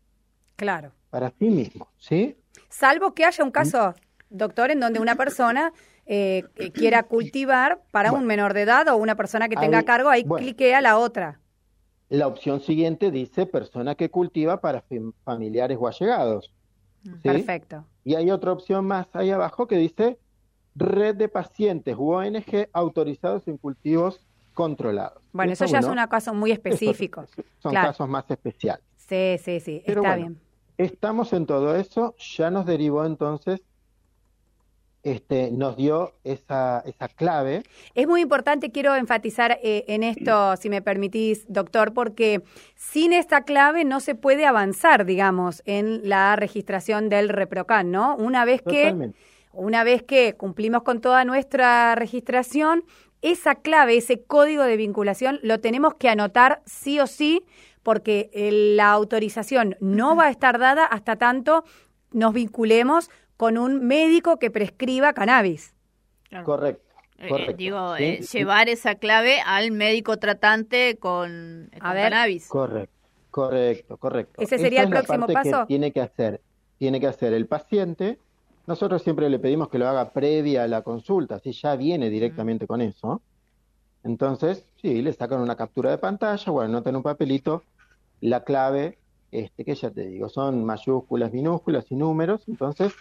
Claro. 0.56 0.92
para 1.08 1.30
sí 1.30 1.46
mismo, 1.48 1.88
¿sí? 1.98 2.36
Salvo 2.68 3.14
que 3.14 3.24
haya 3.24 3.42
un 3.42 3.50
caso, 3.50 3.94
doctor, 4.32 4.70
en 4.70 4.80
donde 4.80 5.00
una 5.00 5.14
persona 5.16 5.72
eh, 6.06 6.44
que 6.56 6.72
quiera 6.72 7.04
cultivar 7.04 7.80
para 7.92 8.12
un 8.12 8.26
menor 8.26 8.54
de 8.54 8.62
edad 8.62 8.88
o 8.88 8.96
una 8.96 9.14
persona 9.14 9.48
que 9.48 9.56
tenga 9.56 9.78
Ahí- 9.78 9.84
cargo, 9.84 10.08
ahí 10.10 10.24
bueno. 10.24 10.42
cliquea 10.44 10.80
la 10.80 10.98
otra. 10.98 11.38
La 12.08 12.26
opción 12.26 12.60
siguiente 12.60 13.10
dice 13.10 13.46
persona 13.46 13.94
que 13.94 14.10
cultiva 14.10 14.60
para 14.60 14.82
fam- 14.88 15.12
familiares 15.24 15.78
o 15.80 15.86
allegados. 15.86 16.52
¿sí? 17.04 17.10
Perfecto. 17.22 17.84
Y 18.04 18.14
hay 18.16 18.30
otra 18.30 18.52
opción 18.52 18.84
más 18.86 19.06
ahí 19.14 19.30
abajo 19.30 19.66
que 19.66 19.76
dice 19.76 20.18
red 20.74 21.14
de 21.14 21.28
pacientes 21.28 21.94
u 21.98 22.12
ONG 22.12 22.68
autorizados 22.72 23.46
en 23.48 23.56
cultivos 23.58 24.26
controlados. 24.54 25.22
Bueno, 25.32 25.52
eso 25.52 25.64
Eso, 25.64 25.72
ya 25.72 25.78
es 25.80 25.86
un 25.86 25.96
caso 26.08 26.34
muy 26.34 26.50
específico. 26.52 27.24
Son 27.60 27.70
Claro. 27.72 27.88
casos 27.88 28.08
más 28.08 28.30
especiales. 28.30 28.84
Sí, 28.96 29.36
sí, 29.42 29.60
sí, 29.60 29.82
Pero 29.86 30.02
está 30.02 30.14
bueno, 30.16 30.26
bien. 30.28 30.40
Estamos 30.78 31.32
en 31.32 31.46
todo 31.46 31.76
eso, 31.76 32.14
ya 32.36 32.50
nos 32.50 32.66
derivó 32.66 33.04
entonces, 33.04 33.62
este, 35.02 35.50
nos 35.50 35.76
dio 35.76 36.14
esa, 36.24 36.82
esa 36.86 37.08
clave. 37.08 37.62
Es 37.94 38.06
muy 38.06 38.20
importante, 38.20 38.70
quiero 38.70 38.94
enfatizar 38.94 39.58
eh, 39.62 39.84
en 39.88 40.02
esto, 40.02 40.56
si 40.56 40.68
me 40.68 40.82
permitís, 40.82 41.44
doctor, 41.48 41.92
porque 41.92 42.42
sin 42.76 43.12
esta 43.12 43.42
clave 43.44 43.84
no 43.84 44.00
se 44.00 44.14
puede 44.14 44.46
avanzar, 44.46 45.04
digamos, 45.04 45.62
en 45.66 46.08
la 46.08 46.36
registración 46.36 47.08
del 47.08 47.28
ReproCan, 47.28 47.90
¿no? 47.90 48.16
Una 48.16 48.44
vez 48.44 48.62
que. 48.62 49.12
Una 49.54 49.84
vez 49.84 50.02
que 50.02 50.32
cumplimos 50.32 50.82
con 50.82 51.02
toda 51.02 51.26
nuestra 51.26 51.94
registración, 51.94 52.84
esa 53.20 53.56
clave, 53.56 53.98
ese 53.98 54.22
código 54.22 54.62
de 54.62 54.78
vinculación, 54.78 55.40
lo 55.42 55.60
tenemos 55.60 55.92
que 55.96 56.08
anotar 56.08 56.62
sí 56.64 56.98
o 57.00 57.06
sí, 57.06 57.44
porque 57.82 58.30
eh, 58.32 58.50
la 58.50 58.92
autorización 58.92 59.76
no 59.78 60.16
va 60.16 60.28
a 60.28 60.30
estar 60.30 60.58
dada 60.58 60.86
hasta 60.86 61.16
tanto 61.16 61.64
nos 62.12 62.32
vinculemos 62.32 63.10
con 63.42 63.58
un 63.58 63.84
médico 63.84 64.38
que 64.38 64.52
prescriba 64.52 65.14
cannabis. 65.14 65.74
Correcto, 66.44 66.84
Eh, 67.18 67.28
correcto. 67.28 67.56
digo, 67.56 67.96
¿sí? 67.96 68.04
eh, 68.04 68.20
llevar 68.32 68.68
esa 68.68 68.94
clave 68.94 69.40
al 69.44 69.72
médico 69.72 70.16
tratante 70.16 70.96
con, 71.00 71.68
con 71.72 71.84
A 71.84 71.92
ver. 71.92 72.04
cannabis. 72.04 72.46
Correcto, 72.46 72.94
correcto, 73.32 73.96
correcto. 73.96 74.40
¿Ese 74.40 74.58
sería 74.58 74.82
el 74.82 74.86
es 74.86 74.90
la 74.92 74.96
próximo 74.98 75.26
parte 75.26 75.32
paso? 75.32 75.62
que 75.62 75.66
tiene 75.66 75.90
que 75.90 76.00
hacer, 76.00 76.40
tiene 76.78 77.00
que 77.00 77.08
hacer 77.08 77.32
el 77.32 77.48
paciente. 77.48 78.16
Nosotros 78.68 79.02
siempre 79.02 79.28
le 79.28 79.40
pedimos 79.40 79.68
que 79.68 79.78
lo 79.80 79.88
haga 79.88 80.12
previa 80.12 80.62
a 80.62 80.68
la 80.68 80.82
consulta, 80.82 81.34
así 81.34 81.50
ya 81.50 81.74
viene 81.74 82.10
directamente 82.10 82.68
con 82.68 82.80
eso. 82.80 83.22
Entonces, 84.04 84.64
sí, 84.80 85.02
le 85.02 85.12
sacan 85.14 85.40
una 85.40 85.56
captura 85.56 85.90
de 85.90 85.98
pantalla, 85.98 86.52
bueno, 86.52 86.74
notan 86.74 86.94
un 86.94 87.02
papelito, 87.02 87.64
la 88.20 88.44
clave, 88.44 89.00
este, 89.32 89.64
que 89.64 89.74
ya 89.74 89.90
te 89.90 90.06
digo, 90.06 90.28
son 90.28 90.64
mayúsculas, 90.64 91.32
minúsculas 91.32 91.90
y 91.90 91.96
números, 91.96 92.44
entonces 92.46 92.92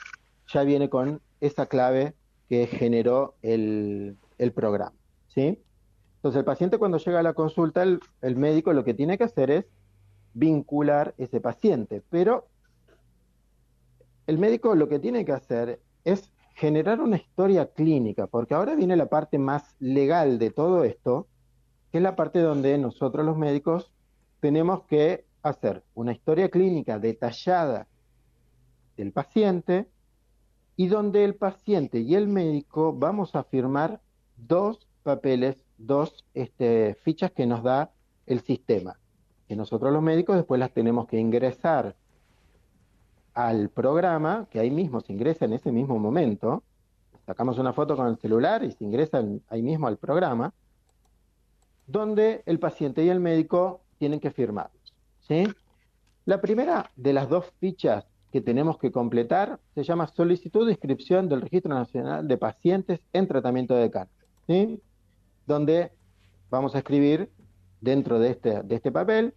ya 0.53 0.63
viene 0.63 0.89
con 0.89 1.21
esa 1.39 1.65
clave 1.65 2.13
que 2.49 2.67
generó 2.67 3.35
el, 3.41 4.17
el 4.37 4.51
programa, 4.51 4.93
¿sí? 5.27 5.59
Entonces 6.17 6.39
el 6.39 6.45
paciente 6.45 6.77
cuando 6.77 6.97
llega 6.97 7.19
a 7.19 7.23
la 7.23 7.33
consulta, 7.33 7.83
el, 7.83 7.99
el 8.21 8.35
médico 8.35 8.73
lo 8.73 8.83
que 8.83 8.93
tiene 8.93 9.17
que 9.17 9.23
hacer 9.23 9.49
es 9.51 9.65
vincular 10.33 11.13
ese 11.17 11.41
paciente, 11.41 12.03
pero 12.09 12.47
el 14.27 14.37
médico 14.37 14.75
lo 14.75 14.87
que 14.87 14.99
tiene 14.99 15.25
que 15.25 15.31
hacer 15.31 15.81
es 16.03 16.31
generar 16.53 17.01
una 17.01 17.17
historia 17.17 17.71
clínica, 17.71 18.27
porque 18.27 18.53
ahora 18.53 18.75
viene 18.75 18.95
la 18.95 19.07
parte 19.07 19.39
más 19.39 19.75
legal 19.79 20.37
de 20.37 20.51
todo 20.51 20.83
esto, 20.83 21.27
que 21.91 21.97
es 21.97 22.03
la 22.03 22.15
parte 22.15 22.39
donde 22.39 22.77
nosotros 22.77 23.25
los 23.25 23.37
médicos 23.37 23.91
tenemos 24.39 24.83
que 24.83 25.25
hacer 25.43 25.83
una 25.95 26.11
historia 26.11 26.49
clínica 26.49 26.99
detallada 26.99 27.87
del 28.95 29.11
paciente 29.11 29.87
y 30.75 30.87
donde 30.87 31.23
el 31.23 31.35
paciente 31.35 31.99
y 31.99 32.15
el 32.15 32.27
médico 32.27 32.93
vamos 32.93 33.35
a 33.35 33.43
firmar 33.43 34.01
dos 34.37 34.87
papeles, 35.03 35.63
dos 35.77 36.25
este, 36.33 36.95
fichas 37.03 37.31
que 37.31 37.45
nos 37.45 37.63
da 37.63 37.91
el 38.25 38.41
sistema, 38.41 38.99
que 39.47 39.55
nosotros 39.55 39.91
los 39.91 40.01
médicos 40.01 40.35
después 40.35 40.59
las 40.59 40.71
tenemos 40.71 41.07
que 41.07 41.19
ingresar 41.19 41.95
al 43.33 43.69
programa, 43.69 44.47
que 44.49 44.59
ahí 44.59 44.71
mismo 44.71 45.01
se 45.01 45.13
ingresa 45.13 45.45
en 45.45 45.53
ese 45.53 45.71
mismo 45.71 45.97
momento, 45.99 46.63
sacamos 47.25 47.57
una 47.57 47.73
foto 47.73 47.95
con 47.95 48.07
el 48.07 48.17
celular 48.17 48.63
y 48.63 48.71
se 48.71 48.83
ingresa 48.83 49.23
ahí 49.49 49.61
mismo 49.61 49.87
al 49.87 49.97
programa, 49.97 50.53
donde 51.87 52.43
el 52.45 52.59
paciente 52.59 53.03
y 53.03 53.09
el 53.09 53.19
médico 53.19 53.81
tienen 53.97 54.19
que 54.19 54.31
firmarlos. 54.31 54.93
¿sí? 55.21 55.47
La 56.25 56.41
primera 56.41 56.91
de 56.95 57.13
las 57.13 57.29
dos 57.29 57.51
fichas 57.59 58.05
que 58.31 58.41
tenemos 58.41 58.77
que 58.77 58.91
completar 58.91 59.59
se 59.75 59.83
llama 59.83 60.07
solicitud 60.07 60.65
de 60.65 60.73
inscripción 60.73 61.27
del 61.27 61.41
Registro 61.41 61.73
Nacional 61.73 62.27
de 62.27 62.37
Pacientes 62.37 63.01
en 63.13 63.27
Tratamiento 63.27 63.75
de 63.75 63.91
Cáncer, 63.91 64.79
donde 65.45 65.91
vamos 66.49 66.75
a 66.75 66.79
escribir 66.79 67.29
dentro 67.81 68.19
de 68.19 68.29
este, 68.31 68.63
de 68.63 68.75
este 68.75 68.91
papel 68.91 69.33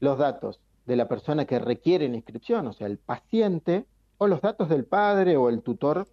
los 0.00 0.18
datos 0.18 0.60
de 0.86 0.96
la 0.96 1.08
persona 1.08 1.44
que 1.44 1.58
requiere 1.58 2.08
la 2.08 2.16
inscripción, 2.16 2.66
o 2.66 2.72
sea, 2.72 2.86
el 2.86 2.98
paciente, 2.98 3.86
o 4.18 4.26
los 4.26 4.40
datos 4.40 4.68
del 4.68 4.84
padre 4.84 5.36
o 5.36 5.48
el 5.48 5.62
tutor 5.62 6.08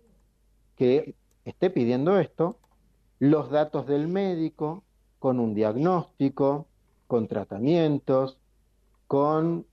que 0.76 1.16
esté 1.46 1.70
pidiendo 1.70 2.20
esto, 2.20 2.58
los 3.20 3.50
datos 3.50 3.88
del 3.88 4.08
médico 4.08 4.84
con 5.20 5.40
un 5.40 5.54
diagnóstico, 5.54 6.68
con 7.08 7.28
tratamientos, 7.28 8.38
con 9.08 9.66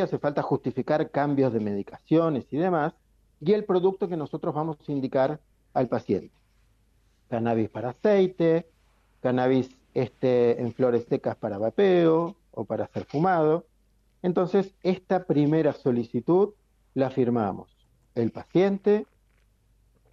hace 0.00 0.18
falta 0.18 0.42
justificar 0.42 1.10
cambios 1.10 1.52
de 1.52 1.60
medicaciones 1.60 2.46
y 2.50 2.56
demás, 2.56 2.94
y 3.40 3.52
el 3.52 3.64
producto 3.64 4.08
que 4.08 4.16
nosotros 4.16 4.54
vamos 4.54 4.76
a 4.86 4.92
indicar 4.92 5.40
al 5.74 5.88
paciente. 5.88 6.32
Cannabis 7.28 7.68
para 7.68 7.90
aceite, 7.90 8.66
cannabis 9.20 9.70
este, 9.94 10.60
en 10.60 10.72
flores 10.72 11.04
secas 11.08 11.36
para 11.36 11.58
vapeo 11.58 12.36
o 12.52 12.64
para 12.64 12.86
ser 12.88 13.04
fumado. 13.04 13.66
Entonces, 14.22 14.74
esta 14.82 15.24
primera 15.24 15.72
solicitud 15.72 16.50
la 16.94 17.10
firmamos 17.10 17.76
el 18.14 18.30
paciente 18.32 19.06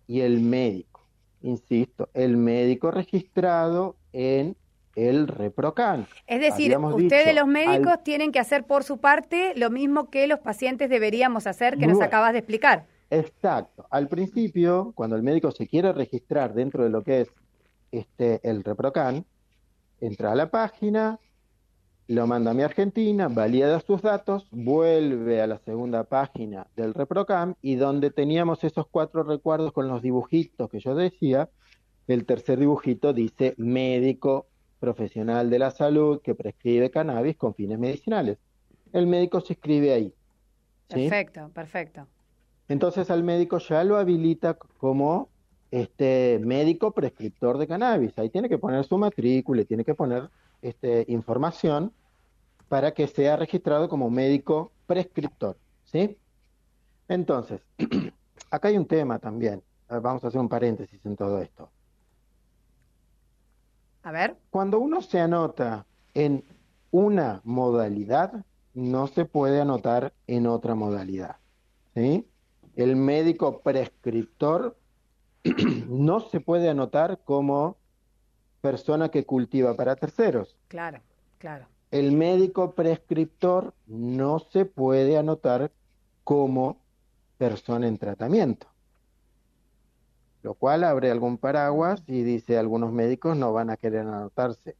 y 0.07 0.21
el 0.21 0.41
médico. 0.41 1.01
Insisto, 1.41 2.09
el 2.13 2.37
médico 2.37 2.91
registrado 2.91 3.95
en 4.11 4.55
el 4.95 5.27
ReproCan. 5.27 6.07
Es 6.27 6.39
decir, 6.39 6.77
ustedes 6.77 7.35
los 7.35 7.47
médicos 7.47 8.03
tienen 8.03 8.31
que 8.31 8.39
hacer 8.39 8.65
por 8.65 8.83
su 8.83 8.97
parte 8.97 9.53
lo 9.55 9.69
mismo 9.69 10.09
que 10.09 10.27
los 10.27 10.39
pacientes 10.39 10.89
deberíamos 10.89 11.47
hacer, 11.47 11.77
que 11.77 11.87
nos 11.87 12.01
acabas 12.01 12.33
de 12.33 12.39
explicar. 12.39 12.85
Exacto. 13.09 13.85
Al 13.89 14.07
principio, 14.07 14.91
cuando 14.95 15.15
el 15.15 15.23
médico 15.23 15.51
se 15.51 15.67
quiere 15.67 15.93
registrar 15.93 16.53
dentro 16.53 16.83
de 16.83 16.89
lo 16.89 17.03
que 17.03 17.21
es 17.21 17.31
este 17.91 18.39
el 18.47 18.63
ReproCan, 18.63 19.25
entra 20.01 20.31
a 20.31 20.35
la 20.35 20.49
página, 20.49 21.19
lo 22.07 22.27
manda 22.27 22.51
a 22.51 22.53
mi 22.53 22.63
Argentina, 22.63 23.27
valida 23.27 23.79
sus 23.79 24.01
datos, 24.01 24.47
vuelve 24.51 25.41
a 25.41 25.47
la 25.47 25.59
segunda 25.59 26.03
página 26.03 26.67
del 26.75 26.93
ReproCam 26.93 27.55
y 27.61 27.75
donde 27.75 28.09
teníamos 28.09 28.63
esos 28.63 28.87
cuatro 28.87 29.23
recuerdos 29.23 29.71
con 29.71 29.87
los 29.87 30.01
dibujitos 30.01 30.69
que 30.69 30.79
yo 30.79 30.95
decía, 30.95 31.49
el 32.07 32.25
tercer 32.25 32.59
dibujito 32.59 33.13
dice 33.13 33.53
médico 33.57 34.47
profesional 34.83 35.49
de 35.49 35.59
la 35.59 35.71
salud 35.71 36.19
que 36.21 36.35
prescribe 36.35 36.91
cannabis 36.91 37.37
con 37.37 37.55
fines 37.55 37.79
medicinales. 37.79 38.37
El 38.91 39.07
médico 39.07 39.39
se 39.39 39.53
escribe 39.53 39.93
ahí. 39.93 40.13
Perfecto, 40.89 41.49
perfecto. 41.53 42.05
Entonces 42.67 43.09
al 43.09 43.23
médico 43.23 43.59
ya 43.59 43.85
lo 43.85 43.95
habilita 43.95 44.55
como 44.55 45.29
este 45.71 46.37
médico 46.43 46.91
prescriptor 46.91 47.57
de 47.59 47.65
cannabis. 47.65 48.19
Ahí 48.19 48.29
tiene 48.29 48.49
que 48.49 48.57
poner 48.57 48.83
su 48.83 48.97
matrícula, 48.97 49.63
tiene 49.63 49.85
que 49.85 49.95
poner 49.95 50.29
este, 50.61 51.05
información 51.07 51.93
para 52.67 52.93
que 52.93 53.07
sea 53.07 53.37
registrado 53.37 53.87
como 53.87 54.09
médico 54.09 54.73
prescriptor. 54.85 55.55
¿sí? 55.85 56.17
Entonces, 57.07 57.61
acá 58.51 58.67
hay 58.67 58.77
un 58.77 58.85
tema 58.85 59.17
también. 59.17 59.63
Vamos 59.87 60.25
a 60.25 60.27
hacer 60.27 60.41
un 60.41 60.49
paréntesis 60.49 61.05
en 61.05 61.15
todo 61.15 61.41
esto. 61.41 61.69
A 64.03 64.11
ver. 64.11 64.37
Cuando 64.49 64.79
uno 64.79 65.01
se 65.01 65.19
anota 65.19 65.85
en 66.13 66.43
una 66.91 67.41
modalidad, 67.43 68.45
no 68.73 69.07
se 69.07 69.25
puede 69.25 69.61
anotar 69.61 70.13
en 70.27 70.47
otra 70.47 70.75
modalidad. 70.75 71.37
¿sí? 71.95 72.27
El 72.75 72.95
médico 72.95 73.61
prescriptor 73.61 74.77
no 75.87 76.19
se 76.19 76.39
puede 76.39 76.69
anotar 76.69 77.19
como 77.23 77.77
persona 78.61 79.09
que 79.09 79.25
cultiva 79.25 79.75
para 79.75 79.95
terceros. 79.95 80.55
Claro, 80.67 81.01
claro. 81.37 81.65
El 81.91 82.11
médico 82.11 82.71
prescriptor 82.73 83.73
no 83.87 84.39
se 84.39 84.65
puede 84.65 85.17
anotar 85.17 85.71
como 86.23 86.77
persona 87.37 87.87
en 87.87 87.97
tratamiento 87.97 88.72
lo 90.43 90.53
cual 90.53 90.83
abre 90.83 91.09
algún 91.09 91.37
paraguas 91.37 92.03
y 92.05 92.23
dice 92.23 92.57
algunos 92.57 92.91
médicos 92.91 93.35
no 93.37 93.53
van 93.53 93.69
a 93.69 93.77
querer 93.77 94.01
anotarse. 94.01 94.75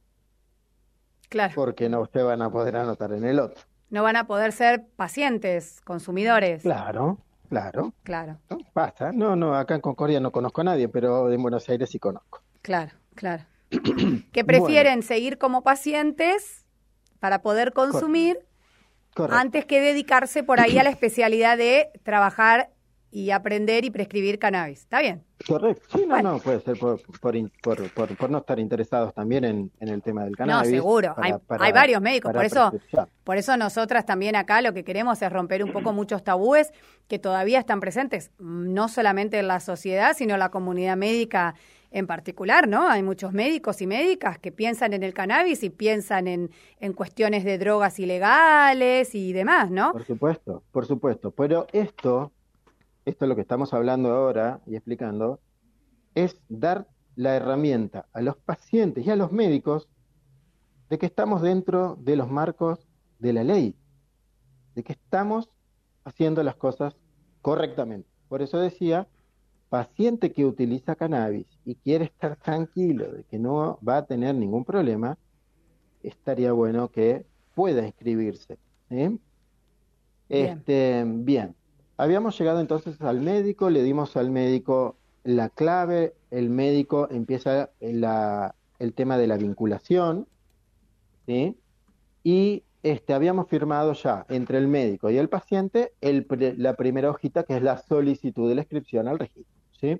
Claro. 1.30 1.52
Porque 1.56 1.88
no 1.88 2.06
se 2.06 2.22
van 2.22 2.42
a 2.42 2.50
poder 2.50 2.76
anotar 2.76 3.12
en 3.12 3.24
el 3.24 3.40
otro. 3.40 3.64
No 3.90 4.02
van 4.02 4.16
a 4.16 4.26
poder 4.26 4.52
ser 4.52 4.86
pacientes, 4.96 5.80
consumidores. 5.80 6.62
Claro, 6.62 7.18
claro. 7.48 7.92
Claro. 8.02 8.38
¿No? 8.50 8.58
Pasa. 8.72 9.10
No, 9.12 9.34
no, 9.34 9.54
acá 9.54 9.74
en 9.74 9.80
Concordia 9.80 10.20
no 10.20 10.30
conozco 10.30 10.60
a 10.60 10.64
nadie, 10.64 10.88
pero 10.88 11.32
en 11.32 11.42
Buenos 11.42 11.68
Aires 11.68 11.90
sí 11.90 11.98
conozco. 11.98 12.42
Claro, 12.60 12.92
claro. 13.14 13.44
que 14.32 14.44
prefieren 14.44 15.02
seguir 15.02 15.38
como 15.38 15.62
pacientes 15.62 16.64
para 17.20 17.40
poder 17.40 17.72
consumir 17.72 18.38
antes 19.30 19.64
que 19.64 19.80
dedicarse 19.80 20.42
por 20.42 20.60
ahí 20.60 20.78
a 20.78 20.82
la 20.82 20.90
especialidad 20.90 21.56
de 21.56 21.88
trabajar 22.02 22.70
y 23.14 23.30
aprender 23.30 23.84
y 23.84 23.92
prescribir 23.92 24.40
cannabis. 24.40 24.80
¿Está 24.80 25.00
bien? 25.00 25.22
Correcto. 25.46 25.84
Sí, 25.96 26.04
no, 26.04 26.20
no, 26.20 26.40
puede 26.40 26.58
ser 26.58 26.76
por, 26.76 27.00
por, 27.20 28.30
no 28.30 28.38
estar 28.38 28.58
interesados 28.58 29.14
también 29.14 29.44
en, 29.44 29.70
el 29.78 30.02
tema 30.02 30.24
del 30.24 30.34
cannabis. 30.34 30.72
No, 30.72 30.76
seguro. 30.76 31.14
hay, 31.16 31.32
hay, 31.60 31.72
varios 31.72 32.02
médicos. 32.02 32.32
Por 32.32 32.44
eso, 32.44 32.72
por 33.22 33.36
eso 33.36 33.56
nosotras 33.56 34.04
también 34.04 34.34
acá 34.34 34.60
lo 34.62 34.74
que 34.74 34.82
queremos 34.82 35.22
es 35.22 35.32
romper 35.32 35.62
un 35.62 35.70
poco 35.70 35.92
muchos 35.92 36.24
tabúes 36.24 36.72
que 37.06 37.20
todavía 37.20 37.60
están 37.60 37.78
presentes, 37.78 38.32
no 38.40 38.88
solamente 38.88 39.38
en 39.38 39.46
la 39.46 39.60
sociedad, 39.60 40.16
sino 40.16 40.34
en 40.34 40.40
la 40.40 40.50
comunidad 40.50 40.96
médica 40.96 41.54
en 41.92 42.08
particular, 42.08 42.66
¿no? 42.66 42.88
Hay 42.88 43.04
muchos 43.04 43.32
médicos 43.32 43.80
y 43.80 43.86
médicas 43.86 44.40
que 44.40 44.50
piensan 44.50 44.92
en 44.92 45.04
el 45.04 45.14
cannabis 45.14 45.62
y 45.62 45.70
piensan 45.70 46.26
en, 46.26 46.50
en 46.80 46.92
cuestiones 46.92 47.44
de 47.44 47.58
drogas 47.58 48.00
ilegales 48.00 49.14
y 49.14 49.32
demás, 49.32 49.70
¿no? 49.70 49.92
Por 49.92 50.04
supuesto, 50.04 50.64
por 50.72 50.86
supuesto. 50.86 51.30
Pero 51.30 51.68
esto 51.72 52.32
esto 53.04 53.24
es 53.24 53.28
lo 53.28 53.34
que 53.34 53.42
estamos 53.42 53.74
hablando 53.74 54.10
ahora 54.12 54.60
y 54.66 54.76
explicando, 54.76 55.40
es 56.14 56.36
dar 56.48 56.88
la 57.16 57.36
herramienta 57.36 58.06
a 58.12 58.20
los 58.20 58.36
pacientes 58.36 59.06
y 59.06 59.10
a 59.10 59.16
los 59.16 59.30
médicos 59.30 59.88
de 60.90 60.98
que 60.98 61.06
estamos 61.06 61.42
dentro 61.42 61.96
de 62.00 62.16
los 62.16 62.30
marcos 62.30 62.86
de 63.18 63.32
la 63.32 63.44
ley, 63.44 63.74
de 64.74 64.82
que 64.82 64.92
estamos 64.92 65.50
haciendo 66.04 66.42
las 66.42 66.56
cosas 66.56 66.96
correctamente. 67.42 68.08
Por 68.28 68.42
eso 68.42 68.58
decía, 68.58 69.06
paciente 69.68 70.32
que 70.32 70.44
utiliza 70.44 70.94
cannabis 70.94 71.46
y 71.64 71.74
quiere 71.76 72.06
estar 72.06 72.36
tranquilo 72.36 73.10
de 73.12 73.24
que 73.24 73.38
no 73.38 73.78
va 73.86 73.98
a 73.98 74.06
tener 74.06 74.34
ningún 74.34 74.64
problema, 74.64 75.18
estaría 76.02 76.52
bueno 76.52 76.90
que 76.90 77.26
pueda 77.54 77.86
inscribirse. 77.86 78.58
Este, 80.28 81.04
bien. 81.06 81.54
Habíamos 81.96 82.38
llegado 82.38 82.60
entonces 82.60 83.00
al 83.00 83.20
médico, 83.20 83.70
le 83.70 83.82
dimos 83.82 84.16
al 84.16 84.30
médico 84.30 84.96
la 85.22 85.48
clave, 85.48 86.14
el 86.30 86.50
médico 86.50 87.08
empieza 87.10 87.70
el 87.80 88.94
tema 88.94 89.16
de 89.16 89.26
la 89.26 89.36
vinculación, 89.36 90.26
¿sí? 91.26 91.56
y 92.22 92.64
este, 92.82 93.14
habíamos 93.14 93.48
firmado 93.48 93.94
ya 93.94 94.26
entre 94.28 94.58
el 94.58 94.68
médico 94.68 95.10
y 95.10 95.16
el 95.16 95.30
paciente 95.30 95.92
el, 96.02 96.26
la 96.58 96.74
primera 96.74 97.10
hojita 97.10 97.44
que 97.44 97.56
es 97.56 97.62
la 97.62 97.78
solicitud 97.78 98.48
de 98.48 98.56
la 98.56 98.62
inscripción 98.62 99.08
al 99.08 99.18
registro. 99.18 99.54
¿sí? 99.80 99.98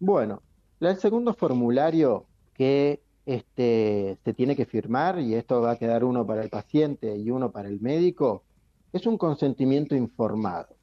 Bueno, 0.00 0.42
el 0.80 0.96
segundo 0.96 1.34
formulario 1.34 2.26
que 2.54 3.02
este, 3.26 4.16
se 4.24 4.32
tiene 4.32 4.56
que 4.56 4.64
firmar, 4.64 5.20
y 5.20 5.34
esto 5.34 5.60
va 5.60 5.72
a 5.72 5.76
quedar 5.76 6.02
uno 6.02 6.26
para 6.26 6.42
el 6.42 6.48
paciente 6.48 7.14
y 7.16 7.30
uno 7.30 7.52
para 7.52 7.68
el 7.68 7.78
médico, 7.80 8.44
es 8.92 9.06
un 9.06 9.18
consentimiento 9.18 9.94
informado. 9.94 10.77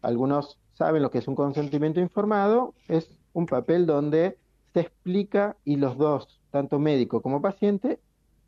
Algunos 0.00 0.58
saben 0.72 1.02
lo 1.02 1.10
que 1.10 1.18
es 1.18 1.28
un 1.28 1.34
consentimiento 1.34 2.00
informado, 2.00 2.74
es 2.88 3.16
un 3.32 3.46
papel 3.46 3.86
donde 3.86 4.38
se 4.72 4.80
explica 4.80 5.56
y 5.64 5.76
los 5.76 5.96
dos, 5.96 6.40
tanto 6.50 6.78
médico 6.78 7.22
como 7.22 7.40
paciente, 7.40 8.00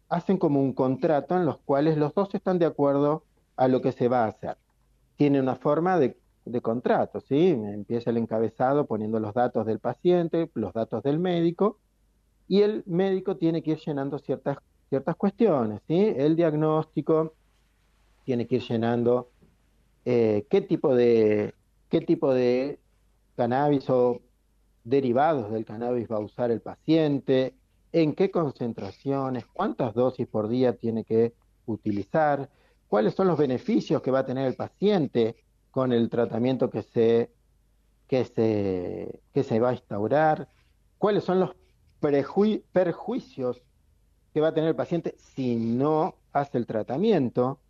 hacen 0.08 0.36
como 0.36 0.60
un 0.60 0.72
contrato 0.72 1.36
en 1.36 1.46
los 1.46 1.58
cuales 1.58 1.96
los 1.96 2.14
dos 2.14 2.34
están 2.34 2.58
de 2.58 2.66
acuerdo 2.66 3.24
a 3.56 3.68
lo 3.68 3.80
que 3.80 3.92
se 3.92 4.08
va 4.08 4.24
a 4.24 4.28
hacer. 4.28 4.56
Tiene 5.16 5.40
una 5.40 5.56
forma 5.56 5.98
de, 5.98 6.16
contrato, 6.60 7.20
¿sí? 7.20 7.48
Empieza 7.48 8.10
el 8.10 8.18
encabezado 8.18 8.86
poniendo 8.86 9.18
los 9.18 9.32
datos 9.32 9.64
del 9.64 9.78
paciente, 9.78 10.50
los 10.54 10.72
datos 10.72 11.02
del 11.02 11.18
médico, 11.18 11.78
y 12.48 12.62
el 12.62 12.82
médico 12.86 13.36
tiene 13.36 13.62
que 13.62 13.72
ir 13.72 13.78
llenando 13.78 14.18
ciertas, 14.18 14.58
ciertas 14.88 15.16
cuestiones, 15.16 15.80
¿sí? 15.86 16.12
El 16.16 16.36
diagnóstico 16.36 17.32
tiene 18.24 18.46
que 18.46 18.56
ir 18.56 18.62
llenando 18.62 19.30
eh, 20.04 20.46
qué 20.50 20.60
tipo 20.60 20.94
de 20.94 21.54
qué 21.88 22.00
tipo 22.00 22.32
de 22.34 22.80
cannabis 23.36 23.88
o 23.90 24.20
derivados 24.84 25.50
del 25.52 25.64
cannabis 25.64 26.10
va 26.10 26.16
a 26.16 26.20
usar 26.20 26.50
el 26.50 26.60
paciente, 26.60 27.54
en 27.92 28.14
qué 28.14 28.30
concentraciones, 28.30 29.46
cuántas 29.46 29.94
dosis 29.94 30.26
por 30.26 30.48
día 30.48 30.76
tiene 30.76 31.04
que 31.04 31.34
utilizar, 31.66 32.50
cuáles 32.88 33.14
son 33.14 33.28
los 33.28 33.38
beneficios 33.38 34.02
que 34.02 34.10
va 34.10 34.20
a 34.20 34.26
tener 34.26 34.46
el 34.46 34.56
paciente 34.56 35.36
con 35.70 35.92
el 35.92 36.10
tratamiento 36.10 36.70
que 36.70 36.82
se, 36.82 37.30
que 38.08 38.24
se, 38.24 39.20
que 39.32 39.42
se 39.42 39.60
va 39.60 39.70
a 39.70 39.74
instaurar, 39.74 40.48
cuáles 40.98 41.24
son 41.24 41.40
los 41.40 41.50
perjuicios 42.72 43.62
que 44.32 44.40
va 44.40 44.48
a 44.48 44.54
tener 44.54 44.70
el 44.70 44.76
paciente 44.76 45.14
si 45.16 45.56
no 45.56 46.16
hace 46.32 46.58
el 46.58 46.66
tratamiento, 46.66 47.60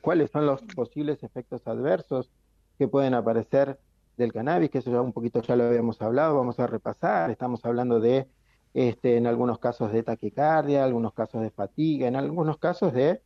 ¿Cuáles 0.00 0.30
son 0.30 0.46
los 0.46 0.62
posibles 0.62 1.22
efectos 1.22 1.66
adversos 1.66 2.30
que 2.78 2.88
pueden 2.88 3.14
aparecer 3.14 3.78
del 4.16 4.32
cannabis, 4.32 4.70
que 4.70 4.78
eso 4.78 4.90
ya 4.90 5.00
un 5.00 5.12
poquito 5.12 5.42
ya 5.42 5.56
lo 5.56 5.64
habíamos 5.64 6.00
hablado, 6.02 6.36
vamos 6.36 6.58
a 6.60 6.66
repasar, 6.66 7.30
estamos 7.30 7.64
hablando 7.64 8.00
de, 8.00 8.28
este, 8.74 9.16
en 9.16 9.26
algunos 9.26 9.58
casos 9.58 9.92
de 9.92 10.02
taquicardia, 10.02 10.84
algunos 10.84 11.14
casos 11.14 11.42
de 11.42 11.50
fatiga, 11.50 12.06
en 12.06 12.16
algunos 12.16 12.58
casos 12.58 12.92
de 12.92 13.22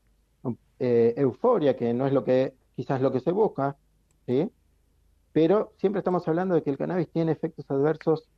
eh, 0.79 1.15
euforia, 1.17 1.77
que 1.77 1.93
no 1.95 2.07
es 2.07 2.13
lo 2.13 2.25
que 2.25 2.55
quizás 2.77 3.01
lo 3.01 3.13
que 3.13 3.21
se 3.21 3.33
busca, 3.33 3.77
¿sí? 4.27 4.51
Pero 5.33 5.73
siempre 5.79 5.99
estamos 5.99 6.27
hablando 6.29 6.55
de 6.55 6.63
que 6.63 6.71
el 6.71 6.79
cannabis 6.79 7.11
tiene 7.11 7.33
efectos 7.33 7.69
adversos 7.71 8.29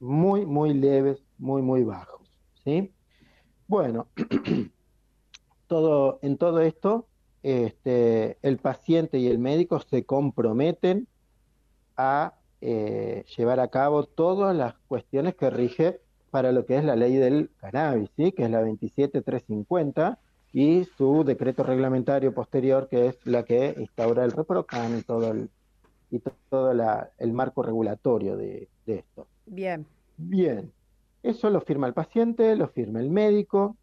muy, 0.00 0.46
muy 0.46 0.74
leves, 0.74 1.22
muy, 1.38 1.62
muy 1.62 1.82
bajos, 1.82 2.30
¿sí? 2.64 2.92
Bueno, 3.66 4.08
todo, 5.66 6.18
en 6.22 6.38
todo 6.38 6.60
esto, 6.60 7.08
este, 7.46 8.38
el 8.42 8.58
paciente 8.58 9.18
y 9.18 9.28
el 9.28 9.38
médico 9.38 9.78
se 9.78 10.04
comprometen 10.04 11.06
a 11.96 12.34
eh, 12.60 13.24
llevar 13.36 13.60
a 13.60 13.68
cabo 13.68 14.02
todas 14.02 14.56
las 14.56 14.74
cuestiones 14.88 15.36
que 15.36 15.48
rige 15.50 16.00
para 16.32 16.50
lo 16.50 16.66
que 16.66 16.76
es 16.76 16.84
la 16.84 16.96
ley 16.96 17.14
del 17.14 17.50
cannabis, 17.60 18.10
¿sí? 18.16 18.32
que 18.32 18.46
es 18.46 18.50
la 18.50 18.62
27350, 18.62 20.18
y 20.52 20.86
su 20.96 21.22
decreto 21.22 21.62
reglamentario 21.62 22.34
posterior, 22.34 22.88
que 22.88 23.06
es 23.06 23.24
la 23.24 23.44
que 23.44 23.76
instaura 23.78 24.24
el 24.24 24.32
ReproCan 24.32 24.98
y 24.98 25.02
todo 25.02 25.30
el, 25.30 25.48
y 26.10 26.20
todo 26.50 26.72
el 26.72 27.32
marco 27.32 27.62
regulatorio 27.62 28.36
de, 28.36 28.68
de 28.86 28.94
esto. 28.96 29.28
Bien. 29.46 29.86
Bien. 30.16 30.72
Eso 31.22 31.48
lo 31.50 31.60
firma 31.60 31.86
el 31.86 31.94
paciente, 31.94 32.56
lo 32.56 32.66
firma 32.66 32.98
el 32.98 33.10
médico, 33.10 33.76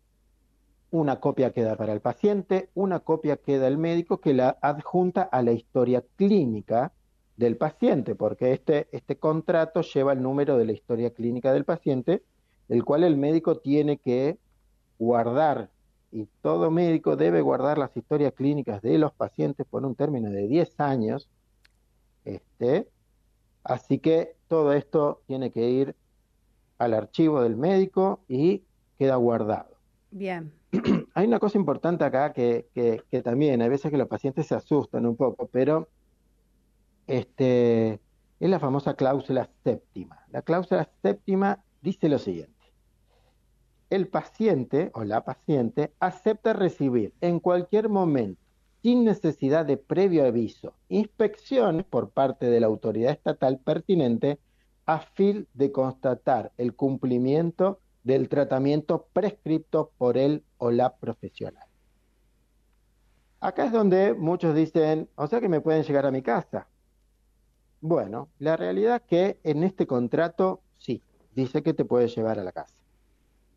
una 0.93 1.19
copia 1.19 1.51
queda 1.53 1.75
para 1.75 1.91
el 1.91 2.01
paciente, 2.01 2.69
una 2.75 2.99
copia 2.99 3.37
queda 3.37 3.67
el 3.67 3.79
médico 3.79 4.21
que 4.21 4.31
la 4.35 4.59
adjunta 4.61 5.23
a 5.23 5.41
la 5.41 5.51
historia 5.51 6.03
clínica 6.17 6.93
del 7.35 7.57
paciente, 7.57 8.13
porque 8.13 8.53
este, 8.53 8.89
este 8.91 9.17
contrato 9.17 9.81
lleva 9.81 10.13
el 10.13 10.21
número 10.21 10.55
de 10.55 10.65
la 10.65 10.71
historia 10.71 11.09
clínica 11.09 11.51
del 11.51 11.65
paciente, 11.65 12.21
el 12.69 12.85
cual 12.85 13.03
el 13.03 13.17
médico 13.17 13.57
tiene 13.57 13.97
que 13.97 14.37
guardar, 14.99 15.71
y 16.11 16.27
todo 16.43 16.69
médico 16.69 17.15
debe 17.15 17.41
guardar 17.41 17.79
las 17.79 17.97
historias 17.97 18.33
clínicas 18.33 18.83
de 18.83 18.99
los 18.99 19.13
pacientes 19.13 19.65
por 19.65 19.83
un 19.83 19.95
término 19.95 20.29
de 20.29 20.47
10 20.47 20.79
años. 20.79 21.27
Este, 22.23 22.87
así 23.63 23.97
que 23.97 24.35
todo 24.47 24.73
esto 24.73 25.23
tiene 25.25 25.49
que 25.49 25.67
ir 25.71 25.95
al 26.77 26.93
archivo 26.93 27.41
del 27.41 27.55
médico 27.55 28.19
y 28.27 28.61
queda 28.99 29.15
guardado. 29.15 29.75
Bien. 30.11 30.53
Hay 31.15 31.27
una 31.27 31.39
cosa 31.39 31.57
importante 31.57 32.03
acá 32.03 32.33
que, 32.33 32.67
también, 33.23 33.61
hay 33.61 33.69
veces 33.69 33.91
que 33.91 33.97
los 33.97 34.07
pacientes 34.07 34.47
se 34.47 34.55
asustan 34.55 35.05
un 35.05 35.15
poco, 35.15 35.47
pero 35.47 35.89
este, 37.05 37.99
es 38.39 38.49
la 38.49 38.59
famosa 38.59 38.95
cláusula 38.95 39.49
séptima. 39.63 40.25
La 40.31 40.41
cláusula 40.41 40.89
séptima 41.03 41.63
dice 41.81 42.09
lo 42.09 42.17
siguiente. 42.17 42.53
El 43.91 44.07
paciente 44.07 44.89
o 44.95 45.03
la 45.03 45.23
paciente 45.23 45.93
acepta 45.99 46.53
recibir 46.53 47.13
en 47.21 47.39
cualquier 47.39 47.89
momento, 47.89 48.41
sin 48.81 49.05
necesidad 49.05 49.65
de 49.67 49.77
previo 49.77 50.25
aviso, 50.25 50.73
inspecciones 50.89 51.85
por 51.85 52.09
parte 52.09 52.47
de 52.47 52.59
la 52.59 52.67
autoridad 52.67 53.11
estatal 53.11 53.59
pertinente 53.59 54.39
a 54.87 54.99
fin 54.99 55.47
de 55.53 55.71
constatar 55.71 56.51
el 56.57 56.75
cumplimiento 56.75 57.79
del 58.03 58.29
tratamiento 58.29 59.07
prescripto 59.13 59.91
por 59.97 60.17
él 60.17 60.43
o 60.57 60.71
la 60.71 60.95
profesional. 60.95 61.65
Acá 63.39 63.65
es 63.65 63.71
donde 63.71 64.13
muchos 64.13 64.55
dicen, 64.55 65.09
o 65.15 65.27
sea 65.27 65.41
que 65.41 65.49
me 65.49 65.61
pueden 65.61 65.83
llegar 65.83 66.05
a 66.05 66.11
mi 66.11 66.21
casa. 66.21 66.67
Bueno, 67.81 68.29
la 68.39 68.55
realidad 68.55 68.95
es 68.95 69.01
que 69.01 69.39
en 69.43 69.63
este 69.63 69.85
contrato 69.85 70.61
sí, 70.77 71.01
dice 71.35 71.61
que 71.63 71.73
te 71.73 71.83
puede 71.83 72.07
llevar 72.07 72.39
a 72.39 72.43
la 72.43 72.53
casa. 72.53 72.75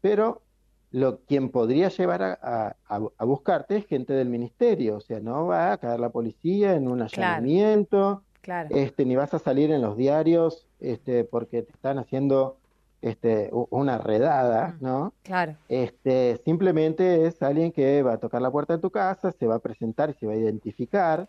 Pero 0.00 0.42
lo, 0.90 1.20
quien 1.20 1.50
podría 1.50 1.88
llevar 1.88 2.22
a, 2.22 2.76
buscarte 3.20 3.76
es 3.76 3.86
gente 3.86 4.12
del 4.12 4.28
ministerio, 4.28 4.96
o 4.96 5.00
sea, 5.00 5.20
no 5.20 5.46
va 5.46 5.72
a 5.72 5.78
caer 5.78 6.00
la 6.00 6.10
policía 6.10 6.74
en 6.74 6.88
un 6.88 7.02
allanamiento, 7.02 8.22
este, 8.70 9.04
ni 9.04 9.16
vas 9.16 9.34
a 9.34 9.38
salir 9.38 9.70
en 9.70 9.82
los 9.82 9.96
diarios 9.96 10.66
este, 10.80 11.24
porque 11.24 11.62
te 11.62 11.72
están 11.72 11.98
haciendo 11.98 12.58
este, 13.06 13.50
una 13.52 13.98
redada, 13.98 14.76
¿no? 14.80 15.12
Claro. 15.22 15.56
Este, 15.68 16.40
simplemente 16.44 17.26
es 17.26 17.40
alguien 17.40 17.70
que 17.70 18.02
va 18.02 18.14
a 18.14 18.18
tocar 18.18 18.42
la 18.42 18.50
puerta 18.50 18.74
de 18.74 18.82
tu 18.82 18.90
casa, 18.90 19.30
se 19.30 19.46
va 19.46 19.56
a 19.56 19.58
presentar 19.60 20.10
y 20.10 20.14
se 20.14 20.26
va 20.26 20.32
a 20.32 20.36
identificar 20.36 21.28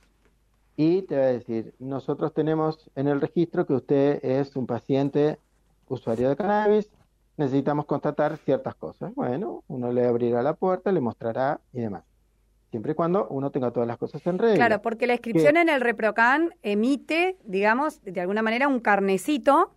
y 0.76 1.04
te 1.04 1.18
va 1.18 1.24
a 1.24 1.34
decir, 1.34 1.76
nosotros 1.78 2.34
tenemos 2.34 2.90
en 2.96 3.08
el 3.08 3.22
registro 3.22 3.68
que 3.68 3.74
usted 3.74 4.26
es 4.26 4.56
un 4.56 4.66
paciente 4.66 5.38
usuario 5.88 6.30
de 6.30 6.36
cannabis, 6.36 6.90
necesitamos 7.38 7.86
constatar 7.86 8.38
ciertas 8.38 8.74
cosas. 8.74 9.14
Bueno, 9.14 9.64
uno 9.68 9.92
le 9.92 10.08
abrirá 10.08 10.42
la 10.42 10.54
puerta, 10.54 10.92
le 10.92 11.00
mostrará 11.00 11.60
y 11.74 11.82
demás. 11.82 12.04
Siempre 12.72 12.94
y 12.94 12.96
cuando 12.96 13.28
uno 13.30 13.52
tenga 13.52 13.72
todas 13.72 13.88
las 13.88 13.98
cosas 13.98 14.26
en 14.26 14.40
regla. 14.40 14.56
Claro, 14.56 14.82
porque 14.82 15.08
la 15.08 15.14
inscripción 15.14 15.58
en 15.58 15.70
el 15.70 15.80
ReproCan 15.80 16.56
emite, 16.64 17.38
digamos, 17.46 18.04
de 18.04 18.20
alguna 18.20 18.42
manera 18.42 18.68
un 18.68 18.80
carnecito 18.80 19.77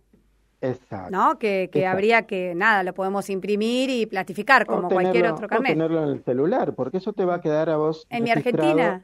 Exacto. 0.61 1.11
¿No? 1.11 1.39
Que, 1.39 1.69
habría 1.87 2.23
que, 2.23 2.53
nada, 2.55 2.83
lo 2.83 2.93
podemos 2.93 3.29
imprimir 3.29 3.89
y 3.89 4.05
plastificar 4.05 4.65
como 4.65 4.87
cualquier 4.89 5.27
otro 5.31 5.47
carnet. 5.47 5.71
O 5.71 5.73
tenerlo 5.73 6.03
en 6.03 6.09
el 6.09 6.23
celular, 6.23 6.75
porque 6.75 6.97
eso 6.97 7.13
te 7.13 7.25
va 7.25 7.35
a 7.35 7.41
quedar 7.41 7.69
a 7.69 7.77
vos. 7.77 8.05
En 8.09 8.23
mi 8.23 8.31
Argentina. 8.31 9.01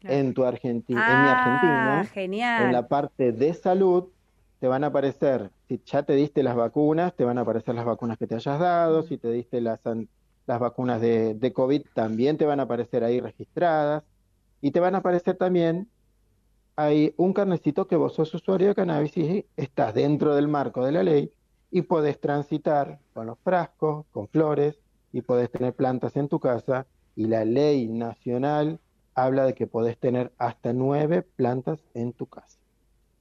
En, 0.00 0.32
tu 0.32 0.44
Argentina. 0.44 1.00
en 1.00 1.22
mi 1.22 1.28
ah, 1.28 1.32
Argentina. 1.32 2.04
Genial. 2.12 2.64
En 2.66 2.72
la 2.72 2.86
parte 2.86 3.32
de 3.32 3.52
salud 3.54 4.04
te 4.60 4.68
van 4.68 4.84
a 4.84 4.88
aparecer, 4.88 5.50
si 5.66 5.80
ya 5.84 6.02
te 6.02 6.14
diste 6.14 6.42
las 6.42 6.56
vacunas, 6.56 7.14
te 7.14 7.24
van 7.24 7.38
a 7.38 7.40
aparecer 7.40 7.74
las 7.74 7.84
vacunas 7.84 8.18
que 8.18 8.26
te 8.26 8.34
hayas 8.34 8.58
dado, 8.58 9.02
si 9.02 9.16
te 9.16 9.30
diste 9.30 9.60
las, 9.60 9.80
las 10.46 10.60
vacunas 10.60 11.00
de, 11.00 11.34
de 11.34 11.52
COVID, 11.52 11.82
también 11.94 12.36
te 12.36 12.44
van 12.44 12.60
a 12.60 12.64
aparecer 12.64 13.02
ahí 13.02 13.20
registradas. 13.20 14.04
Y 14.60 14.72
te 14.72 14.80
van 14.80 14.94
a 14.94 14.98
aparecer 14.98 15.36
también 15.36 15.88
hay 16.78 17.12
un 17.16 17.32
carnecito 17.32 17.88
que 17.88 17.96
vos 17.96 18.14
sos 18.14 18.32
usuario 18.34 18.68
de 18.68 18.74
cannabis 18.76 19.16
y 19.16 19.44
estás 19.56 19.94
dentro 19.94 20.36
del 20.36 20.46
marco 20.46 20.86
de 20.86 20.92
la 20.92 21.02
ley 21.02 21.32
y 21.72 21.82
podés 21.82 22.20
transitar 22.20 23.00
con 23.12 23.26
los 23.26 23.36
frascos, 23.40 24.06
con 24.12 24.28
flores 24.28 24.78
y 25.12 25.22
podés 25.22 25.50
tener 25.50 25.74
plantas 25.74 26.14
en 26.14 26.28
tu 26.28 26.38
casa 26.38 26.86
y 27.16 27.26
la 27.26 27.44
ley 27.44 27.88
nacional 27.88 28.78
habla 29.16 29.44
de 29.44 29.54
que 29.54 29.66
podés 29.66 29.98
tener 29.98 30.32
hasta 30.38 30.72
nueve 30.72 31.22
plantas 31.22 31.82
en 31.94 32.12
tu 32.12 32.26
casa. 32.26 32.60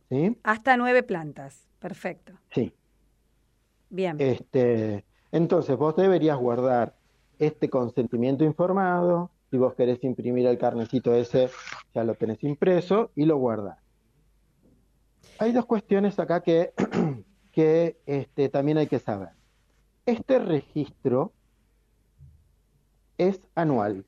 ¿Sí? 0.07 0.37
Hasta 0.43 0.77
nueve 0.77 1.01
plantas, 1.01 1.67
perfecto. 1.79 2.33
Sí. 2.51 2.71
Bien. 3.89 4.17
Este, 4.19 5.03
entonces 5.31 5.75
vos 5.75 5.95
deberías 5.95 6.37
guardar 6.37 6.93
este 7.39 7.71
consentimiento 7.71 8.43
informado, 8.43 9.31
si 9.49 9.57
vos 9.57 9.73
querés 9.75 10.03
imprimir 10.03 10.45
el 10.45 10.57
carnecito 10.57 11.13
ese, 11.13 11.49
ya 11.93 12.03
lo 12.03 12.15
tenés 12.15 12.43
impreso 12.43 13.11
y 13.15 13.25
lo 13.25 13.37
guardás. 13.37 13.79
Hay 15.39 15.51
dos 15.51 15.65
cuestiones 15.65 16.19
acá 16.19 16.41
que, 16.41 16.73
que 17.51 17.97
este, 18.05 18.49
también 18.49 18.77
hay 18.77 18.87
que 18.87 18.99
saber. 18.99 19.29
Este 20.05 20.39
registro 20.39 21.33
es 23.17 23.39
anual. 23.55 24.05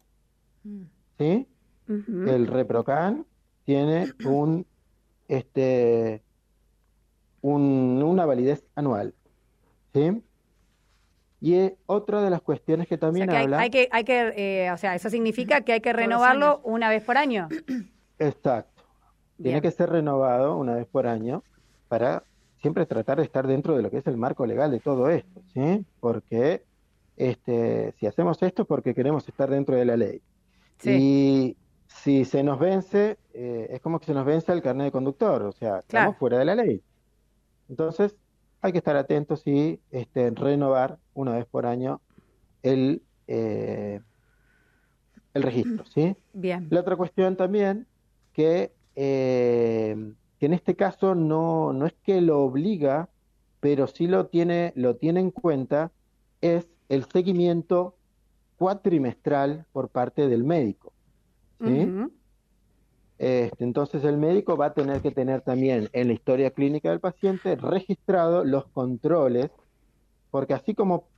¿Sí? 1.17 1.47
El 1.87 2.47
ReproCan 2.47 3.25
tiene 3.65 4.13
un, 4.25 4.65
este, 5.27 6.21
un, 7.41 8.03
una 8.03 8.25
validez 8.25 8.65
anual. 8.75 9.15
¿Sí? 9.93 10.23
Y 11.41 11.71
otra 11.85 12.21
de 12.21 12.29
las 12.29 12.41
cuestiones 12.41 12.87
que 12.87 12.97
también 12.97 13.29
habla... 13.29 13.59
Hay, 13.59 13.69
que, 13.69 13.87
hay 13.91 14.03
que 14.03 14.33
eh, 14.35 14.71
o 14.71 14.77
sea, 14.77 14.95
eso 14.95 15.09
significa 15.09 15.61
que 15.61 15.73
hay 15.73 15.81
que 15.81 15.93
renovarlo 15.93 16.59
una 16.63 16.89
vez 16.89 17.03
por 17.03 17.17
año. 17.17 17.47
Exacto. 18.19 18.83
Tiene 19.41 19.61
que 19.61 19.71
ser 19.71 19.89
renovado 19.89 20.57
una 20.57 20.75
vez 20.75 20.85
por 20.85 21.07
año 21.07 21.43
para 21.87 22.23
siempre 22.61 22.85
tratar 22.85 23.19
de 23.19 23.23
estar 23.23 23.47
dentro 23.47 23.75
de 23.75 23.83
lo 23.83 23.89
que 23.89 23.99
es 23.99 24.07
el 24.07 24.17
marco 24.17 24.45
legal 24.45 24.69
de 24.71 24.81
todo 24.81 25.09
esto, 25.09 25.41
¿sí? 25.53 25.85
Porque 26.01 26.63
este, 27.15 27.93
si 27.99 28.05
hacemos 28.05 28.41
esto 28.43 28.63
es 28.63 28.67
porque 28.67 28.93
queremos 28.93 29.27
estar 29.27 29.49
dentro 29.49 29.75
de 29.75 29.85
la 29.85 29.95
ley. 29.95 30.21
Y 30.83 31.57
si 31.87 32.25
se 32.25 32.43
nos 32.43 32.59
vence, 32.59 33.17
eh, 33.33 33.67
es 33.71 33.81
como 33.81 33.99
que 33.99 34.05
se 34.05 34.13
nos 34.13 34.25
vence 34.25 34.51
el 34.51 34.61
carnet 34.61 34.85
de 34.85 34.91
conductor, 34.91 35.41
o 35.43 35.51
sea, 35.51 35.79
estamos 35.79 36.17
fuera 36.17 36.37
de 36.37 36.45
la 36.45 36.55
ley. 36.55 36.81
Entonces, 37.69 38.15
hay 38.61 38.71
que 38.71 38.77
estar 38.79 38.95
atentos 38.95 39.45
y 39.45 39.79
este, 39.91 40.29
renovar 40.31 40.97
una 41.13 41.33
vez 41.35 41.45
por 41.45 41.65
año 41.65 42.01
el, 42.63 43.03
eh, 43.27 44.01
el 45.33 45.43
registro, 45.43 45.85
¿sí? 45.85 46.15
Bien. 46.33 46.67
La 46.69 46.81
otra 46.81 46.95
cuestión 46.95 47.35
también, 47.35 47.87
que, 48.33 48.73
eh, 48.95 50.13
que 50.39 50.45
en 50.45 50.53
este 50.53 50.75
caso 50.75 51.15
no, 51.15 51.73
no 51.73 51.85
es 51.85 51.93
que 52.03 52.21
lo 52.21 52.41
obliga, 52.41 53.09
pero 53.59 53.87
sí 53.87 54.07
lo 54.07 54.27
tiene, 54.27 54.73
lo 54.75 54.95
tiene 54.95 55.19
en 55.19 55.31
cuenta, 55.31 55.91
es 56.41 56.67
el 56.89 57.05
seguimiento 57.05 57.95
cuatrimestral 58.57 59.65
por 59.71 59.89
parte 59.89 60.27
del 60.27 60.43
médico. 60.43 60.93
¿sí? 61.61 61.87
Este, 63.19 63.65
entonces 63.65 64.05
el 64.05 64.17
médico 64.17 64.55
va 64.55 64.67
a 64.67 64.73
tener 64.73 65.01
que 65.01 65.11
tener 65.11 65.41
también 65.41 65.89
en 65.91 66.07
la 66.07 66.13
historia 66.13 66.51
clínica 66.51 66.89
del 66.89 67.01
paciente 67.01 67.57
registrado 67.57 68.45
los 68.45 68.65
controles, 68.67 69.51
porque 70.31 70.53
así 70.53 70.73
como, 70.73 71.09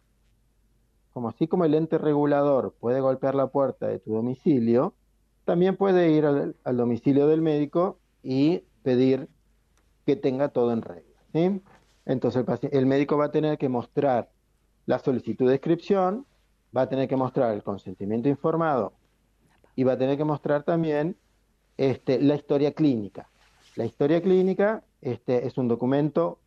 como 1.14 1.30
así 1.30 1.48
como 1.48 1.64
el 1.64 1.76
ente 1.76 2.00
regulador 2.00 2.74
puede 2.80 3.02
golpear 3.02 3.36
la 3.36 3.48
puerta 3.48 3.88
de 3.88 4.00
tu 4.00 4.16
domicilio, 4.16 4.96
también 5.46 5.78
puede 5.78 6.12
ir 6.12 6.26
al, 6.26 6.56
domicilio 6.76 7.28
del 7.28 7.42
médico 7.42 8.00
y 8.24 8.64
pedir 8.82 9.30
que 10.08 10.16
tenga 10.16 10.50
todo 10.50 10.74
en 10.74 10.82
regla. 10.82 11.22
¿sí? 11.34 11.62
Entonces 12.08 12.44
el, 12.48 12.70
el 12.72 12.86
médico 12.88 13.16
va 13.16 13.26
a 13.26 13.32
tener 13.32 13.60
que 13.60 13.70
mostrar 13.70 14.32
la 14.88 14.98
solicitud 14.98 15.48
de 15.48 15.54
inscripción, 15.54 16.26
va 16.76 16.82
a 16.82 16.90
tener 16.90 17.08
que 17.08 17.16
mostrar 17.16 17.54
el 17.54 17.62
consentimiento 17.62 18.28
informado 18.28 18.94
y 19.76 19.84
va 19.84 19.94
a 19.94 19.98
tener 20.00 20.18
que 20.18 20.24
mostrar 20.24 20.64
también 20.64 21.16
este, 21.82 22.22
la 22.22 22.36
historia 22.36 22.74
clínica. 22.74 23.28
La 23.76 23.86
historia 23.86 24.22
clínica 24.22 24.84
este, 25.02 25.48
es 25.48 25.58
un 25.58 25.68
documento 25.68 26.38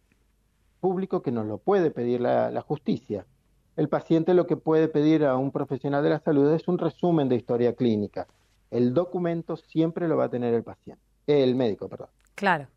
público 0.79 1.23
que 1.23 1.33
nos 1.33 1.45
lo 1.47 1.59
puede 1.59 1.91
pedir 1.91 2.21
la, 2.21 2.61
justicia. 2.61 3.27
El 3.77 3.89
paciente 3.89 4.33
lo 4.33 4.47
que 4.47 4.57
puede 4.57 4.87
pedir 4.87 5.25
a 5.25 5.37
un 5.37 5.51
profesional 5.51 6.05
de 6.05 6.11
la 6.11 6.21
salud 6.21 6.53
es 6.53 6.69
un 6.69 6.79
resumen 6.79 7.29
de 7.29 7.35
historia 7.35 7.75
clínica. 7.75 8.29
El 8.71 8.95
documento 8.95 9.57
siempre 9.57 10.07
lo 10.07 10.17
va 10.17 10.27
a 10.27 10.29
tener 10.29 10.55
el 10.55 10.63
paciente, 10.63 11.03
el 11.27 11.57
médico, 11.57 11.89
perdón. 11.89 12.11
Claro. 12.37 12.69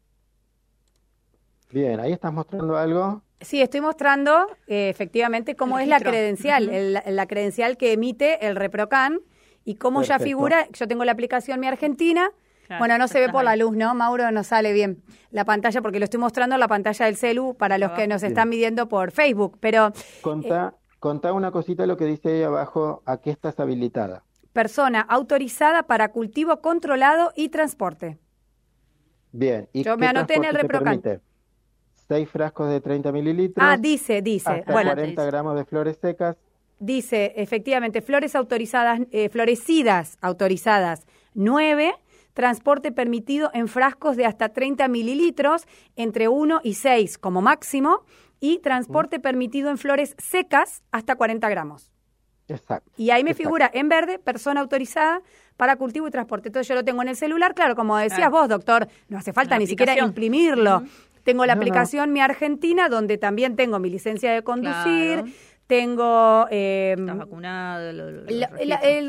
Bien, 1.71 1.99
ahí 1.99 2.11
estás 2.11 2.33
mostrando 2.33 2.75
algo. 2.75 3.21
Sí, 3.39 3.61
estoy 3.61 3.81
mostrando 3.81 4.47
eh, 4.65 4.89
efectivamente 4.89 5.55
cómo 5.55 5.77
es 5.77 5.87
la 5.87 5.99
credencial, 5.99 6.71
la 7.05 7.27
credencial 7.27 7.77
que 7.77 7.93
emite 7.93 8.47
el 8.47 8.55
ReproCan 8.55 9.19
y 9.63 9.75
cómo 9.75 10.01
ya 10.01 10.17
figura, 10.17 10.67
yo 10.71 10.87
tengo 10.87 11.05
la 11.05 11.11
aplicación 11.11 11.59
Mi 11.59 11.67
Argentina, 11.67 12.31
bueno, 12.77 12.97
no 12.97 13.07
se 13.07 13.19
ve 13.19 13.29
por 13.29 13.43
la 13.43 13.55
luz, 13.55 13.75
¿no? 13.75 13.93
Mauro, 13.95 14.31
no 14.31 14.43
sale 14.43 14.73
bien 14.73 15.03
la 15.31 15.45
pantalla 15.45 15.81
porque 15.81 15.99
lo 15.99 16.05
estoy 16.05 16.19
mostrando 16.19 16.55
en 16.55 16.59
la 16.59 16.67
pantalla 16.67 17.05
del 17.05 17.17
celu 17.17 17.55
para 17.55 17.77
los 17.77 17.91
que 17.91 18.07
nos 18.07 18.23
están 18.23 18.49
midiendo 18.49 18.87
por 18.87 19.11
Facebook, 19.11 19.57
pero... 19.59 19.91
Contá, 20.21 20.75
contá 20.99 21.33
una 21.33 21.51
cosita 21.51 21.85
lo 21.85 21.97
que 21.97 22.05
dice 22.05 22.29
ahí 22.29 22.43
abajo, 22.43 23.03
¿a 23.05 23.17
qué 23.17 23.31
estás 23.31 23.59
habilitada? 23.59 24.23
Persona 24.53 25.01
autorizada 25.01 25.83
para 25.83 26.11
cultivo 26.11 26.61
controlado 26.61 27.31
y 27.35 27.49
transporte. 27.49 28.17
Bien. 29.31 29.69
¿y 29.73 29.83
Yo 29.83 29.97
me 29.97 30.07
anoté 30.07 30.35
en 30.35 30.45
el 30.45 30.55
reprocan. 30.55 31.01
Seis 32.07 32.29
frascos 32.29 32.69
de 32.69 32.79
30 32.79 33.11
mililitros. 33.11 33.67
Ah, 33.67 33.77
dice, 33.77 34.21
dice. 34.21 34.49
Hasta 34.49 34.71
bueno, 34.71 34.91
40 34.91 35.25
gramos 35.25 35.55
de 35.55 35.65
flores 35.65 35.97
secas. 36.01 36.37
Dice, 36.79 37.33
efectivamente, 37.35 38.01
flores 38.01 38.35
autorizadas, 38.35 39.01
eh, 39.11 39.29
florecidas 39.29 40.17
autorizadas 40.21 41.05
9, 41.33 41.93
transporte 42.37 42.91
permitido 42.91 43.49
en 43.55 43.67
frascos 43.67 44.15
de 44.15 44.27
hasta 44.27 44.49
30 44.49 44.87
mililitros, 44.89 45.63
entre 45.95 46.27
1 46.27 46.61
y 46.63 46.75
6 46.75 47.17
como 47.17 47.41
máximo, 47.41 48.03
y 48.39 48.59
transporte 48.59 49.19
permitido 49.19 49.71
en 49.71 49.79
flores 49.79 50.15
secas 50.19 50.83
hasta 50.91 51.15
40 51.15 51.49
gramos. 51.49 51.91
Exacto. 52.47 52.91
Y 52.95 53.09
ahí 53.09 53.23
me 53.23 53.33
figura 53.33 53.71
en 53.73 53.89
verde, 53.89 54.19
persona 54.19 54.61
autorizada 54.61 55.23
para 55.57 55.77
cultivo 55.77 56.07
y 56.07 56.11
transporte. 56.11 56.49
Entonces 56.49 56.67
yo 56.67 56.75
lo 56.75 56.85
tengo 56.85 57.01
en 57.01 57.07
el 57.07 57.15
celular, 57.15 57.55
claro, 57.55 57.75
como 57.75 57.97
decías 57.97 58.29
vos, 58.29 58.47
doctor, 58.47 58.87
no 59.09 59.17
hace 59.17 59.33
falta 59.33 59.57
ni 59.57 59.65
siquiera 59.65 59.97
imprimirlo. 59.97 60.83
Tengo 61.23 61.43
la 61.47 61.53
aplicación 61.53 62.13
Mi 62.13 62.21
Argentina, 62.21 62.87
donde 62.87 63.17
también 63.17 63.55
tengo 63.55 63.79
mi 63.79 63.89
licencia 63.89 64.31
de 64.31 64.43
conducir. 64.43 65.23
Tengo... 65.65 66.45
Eh, 66.51 66.95
vacunado? 66.99 67.89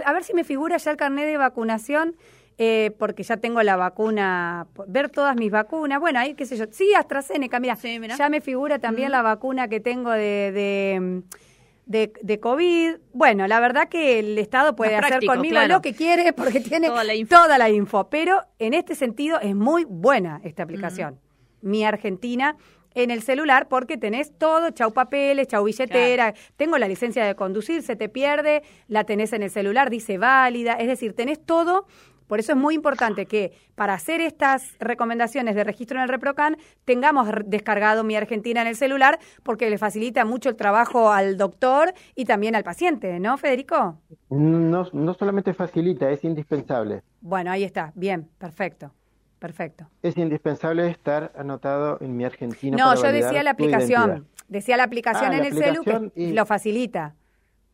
a 0.06 0.12
ver 0.14 0.24
si 0.24 0.32
me 0.32 0.44
figura 0.44 0.78
ya 0.78 0.92
el 0.92 0.96
carnet 0.96 1.26
de 1.26 1.36
vacunación 1.36 2.16
eh, 2.60 2.90
porque 2.98 3.22
ya 3.22 3.36
tengo 3.36 3.62
la 3.62 3.76
vacuna, 3.76 4.66
ver 4.88 5.10
todas 5.10 5.36
mis 5.36 5.52
vacunas, 5.52 6.00
bueno, 6.00 6.18
ahí 6.18 6.34
qué 6.34 6.44
sé 6.44 6.56
yo, 6.56 6.64
sí, 6.72 6.92
AstraZeneca, 6.92 7.60
mira, 7.60 7.76
ya 8.18 8.28
me 8.28 8.40
figura 8.40 8.80
también 8.80 9.12
la 9.12 9.22
vacuna 9.22 9.68
que 9.68 9.78
tengo 9.78 10.10
de, 10.10 11.22
de, 11.86 12.12
de, 12.20 12.40
COVID. 12.40 12.96
Bueno, 13.12 13.46
la 13.46 13.60
verdad 13.60 13.88
que 13.88 14.18
el 14.18 14.36
Estado 14.38 14.74
puede 14.74 14.96
hacer 14.96 15.24
conmigo 15.24 15.60
lo 15.68 15.80
que 15.80 15.94
quiere 15.94 16.32
porque 16.32 16.58
tiene 16.58 16.88
toda 16.88 17.58
la, 17.58 17.70
info. 17.70 18.10
pero 18.10 18.42
en 18.58 18.74
este 18.74 18.96
sentido 18.96 19.38
es 19.40 19.54
muy 19.54 19.84
buena 19.84 20.40
esta 20.42 20.64
aplicación. 20.64 21.20
Mi 21.60 21.84
Argentina 21.84 22.56
en 22.94 23.10
el 23.10 23.22
celular 23.22 23.68
porque 23.68 23.96
tenés 23.96 24.36
todo, 24.36 24.70
chau 24.70 24.92
papeles, 24.92 25.46
chau 25.46 25.64
billetera, 25.64 26.34
tengo 26.56 26.78
la 26.78 26.88
licencia 26.88 27.24
de 27.24 27.34
conducir, 27.34 27.82
se 27.82 27.96
te 27.96 28.08
pierde, 28.08 28.62
la 28.88 29.04
tenés 29.04 29.32
en 29.32 29.42
el 29.42 29.50
celular, 29.50 29.90
dice 29.90 30.18
válida, 30.18 30.72
es 30.74 30.88
decir, 30.88 31.14
tenés 31.14 31.44
todo 31.44 31.86
por 32.28 32.38
eso 32.38 32.52
es 32.52 32.58
muy 32.58 32.74
importante 32.74 33.26
que 33.26 33.52
para 33.74 33.94
hacer 33.94 34.20
estas 34.20 34.76
recomendaciones 34.78 35.56
de 35.56 35.64
registro 35.64 35.96
en 35.96 36.04
el 36.04 36.08
ReproCan 36.08 36.56
tengamos 36.84 37.28
descargado 37.46 38.04
Mi 38.04 38.14
Argentina 38.14 38.60
en 38.60 38.68
el 38.68 38.76
celular 38.76 39.18
porque 39.42 39.68
le 39.68 39.78
facilita 39.78 40.24
mucho 40.24 40.50
el 40.50 40.56
trabajo 40.56 41.10
al 41.10 41.36
doctor 41.36 41.92
y 42.14 42.26
también 42.26 42.54
al 42.54 42.62
paciente, 42.62 43.18
¿no, 43.18 43.36
Federico? 43.38 43.98
No, 44.30 44.86
no 44.92 45.14
solamente 45.14 45.54
facilita, 45.54 46.10
es 46.10 46.22
indispensable. 46.22 47.02
Bueno, 47.20 47.50
ahí 47.50 47.64
está, 47.64 47.92
bien, 47.94 48.28
perfecto. 48.38 48.92
Perfecto. 49.38 49.86
Es 50.02 50.16
indispensable 50.16 50.88
estar 50.90 51.32
anotado 51.36 51.98
en 52.00 52.16
mi 52.16 52.24
Argentina. 52.24 52.76
No, 52.76 52.94
yo 52.96 53.12
decía 53.12 53.42
la 53.44 53.50
aplicación. 53.50 54.26
Decía 54.48 54.76
la 54.76 54.82
aplicación 54.82 55.32
ah, 55.32 55.38
en 55.38 55.44
el 55.44 55.52
celular 55.52 56.10
que 56.12 56.32
lo 56.32 56.44
facilita. 56.44 57.14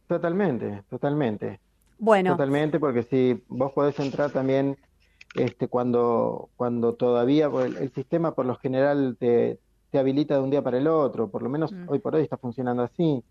Totalmente, 0.07 0.83
totalmente. 0.91 1.61
Bueno. 1.99 2.33
Totalmente, 2.33 2.79
porque 2.79 3.03
si 3.03 3.43
vos 3.49 3.73
podés 3.73 3.99
entrar 4.01 4.31
también 4.31 4.77
este, 5.35 5.69
cuando, 5.69 6.51
cuando 6.57 6.95
todavía 6.95 7.51
el, 7.65 7.93
sistema 7.93 8.35
por 8.35 8.47
lo 8.47 8.57
general 8.57 9.17
te, 9.19 9.59
te, 9.91 9.99
habilita 9.99 10.35
de 10.35 10.43
un 10.43 10.51
día 10.51 10.63
para 10.63 10.79
el 10.79 10.87
otro, 10.87 11.29
por 11.29 11.43
lo 11.43 11.49
menos 11.49 11.73
mm. 11.73 11.89
hoy 11.89 11.99
por 11.99 12.15
hoy 12.15 12.23
está 12.23 12.37
funcionando 12.37 12.83
así, 12.83 13.23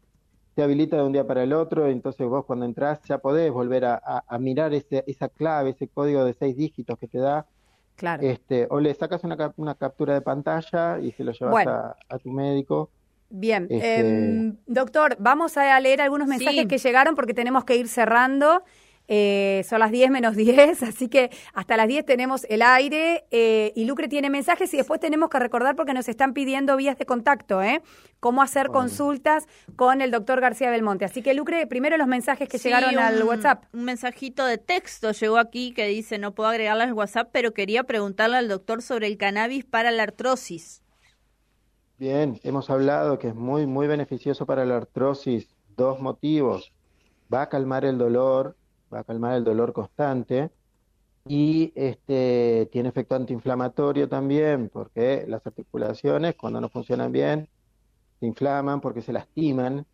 te 0.56 0.63
habilita 0.63 0.97
de 0.97 1.04
un 1.04 1.13
día 1.13 1.26
para 1.26 1.43
el 1.43 1.54
otro, 1.54 1.88
entonces 1.88 2.28
vos 2.28 2.45
cuando 2.45 2.65
entras 2.65 3.02
ya 3.04 3.17
podés 3.17 3.52
volver 3.52 3.86
a, 3.86 4.23
a, 4.28 4.38
mirar 4.39 4.73
ese, 4.73 5.04
esa 5.08 5.30
clave, 5.30 5.71
ese 5.71 5.88
código 5.88 6.23
de 6.26 6.34
seis 6.34 6.56
dígitos 6.56 6.97
que 6.99 7.08
te 7.08 7.17
da. 7.17 7.45
Claro. 7.95 8.23
Este, 8.23 8.67
o 8.69 8.80
le 8.80 8.93
sacas 8.93 9.23
una, 9.23 9.54
una 9.58 9.76
captura 9.76 10.13
de 10.13 10.21
pantalla 10.21 10.99
y 10.99 11.12
se 11.12 11.23
lo 11.23 11.32
llevas 11.32 11.67
a, 11.67 11.95
a 12.10 12.17
tu 12.19 12.32
médico. 12.32 12.89
Bien, 13.36 13.67
este 13.72 14.00
em, 14.00 14.58
doctor, 14.67 15.17
vamos 15.19 15.58
a 15.58 15.80
leer 15.80 16.02
algunos 16.02 16.28
mensajes 16.28 16.67
que 16.67 16.78
llegaron 16.78 17.15
porque 17.15 17.34
tenemos 17.34 17.65
que 17.65 17.76
ir 17.76 17.88
cerrando. 17.88 18.63
Eh, 19.08 19.65
son 19.67 19.80
las 19.80 19.91
10 19.91 20.12
menos 20.12 20.36
10, 20.38 20.84
así 20.84 21.08
que 21.08 21.32
hasta 21.56 21.76
las 21.76 21.88
10 21.88 22.06
tenemos 22.06 22.46
el 22.48 22.62
aire 22.62 23.26
eh, 23.32 23.74
y 23.76 23.86
Lucre 23.86 24.08
tiene 24.08 24.30
mensajes 24.30 24.72
y 24.76 24.78
después 24.78 25.00
tenemos 25.00 25.32
que 25.32 25.39
recordar 25.39 25.76
porque 25.76 25.96
nos 25.96 26.08
están 26.08 26.34
pidiendo 26.34 26.78
vías 26.78 26.96
de 27.00 27.08
contacto, 27.08 27.63
¿eh? 27.63 27.82
Cómo 28.19 28.43
hacer 28.43 28.67
consultas 28.67 29.48
con 29.76 30.02
el 30.02 30.12
doctor 30.12 30.39
García 30.39 30.69
Belmonte. 30.69 31.06
Así 31.06 31.24
que 31.24 31.34
Lucre, 31.34 31.65
primero 31.65 31.98
los 31.98 32.08
mensajes 32.08 32.48
que 32.48 32.60
llegaron 32.60 33.00
al 33.00 33.24
WhatsApp. 33.24 33.65
Un 33.74 33.84
mensajito 33.84 34.46
de 34.46 34.60
texto 34.60 35.12
llegó 35.12 35.39
aquí 35.39 35.74
que 35.74 35.88
dice, 35.88 36.19
no 36.19 36.36
puedo 36.36 36.50
agregarle 36.50 36.84
al 36.84 36.93
WhatsApp, 36.93 37.30
pero 37.34 37.52
quería 37.56 37.84
preguntarle 37.84 38.38
al 38.38 38.48
doctor 38.48 38.84
sobre 38.84 39.08
el 39.08 39.17
cannabis 39.17 39.65
para 39.65 39.89
la 39.89 40.04
artrosis. 40.04 40.83
Bien, 41.97 42.39
hemos 42.43 42.69
hablado 42.69 43.19
que 43.19 43.29
es 43.29 43.36
muy, 43.36 43.67
muy 43.67 43.88
beneficioso 43.88 44.45
para 44.45 44.65
la 44.65 44.77
artrosis. 44.77 45.47
Dos 45.77 45.99
motivos. 45.99 46.73
Va 47.34 47.43
a 47.43 47.49
calmar 47.49 47.86
el 47.86 47.97
dolor, 47.97 48.56
va 48.93 48.99
a 48.99 49.03
calmar 49.03 49.36
el 49.36 49.43
dolor 49.43 49.73
constante 49.73 50.51
y 51.25 51.71
este, 51.75 52.67
tiene 52.71 52.89
efecto 52.89 53.15
antiinflamatorio 53.15 54.10
también, 54.10 54.69
porque 54.69 55.25
las 55.27 55.45
articulaciones 55.47 56.36
cuando 56.36 56.60
no 56.62 56.69
funcionan 56.69 57.12
bien 57.12 57.47
se 58.19 58.25
inflaman 58.25 58.82
porque 58.82 59.01
se 59.01 59.13
lastiman. 59.13 59.86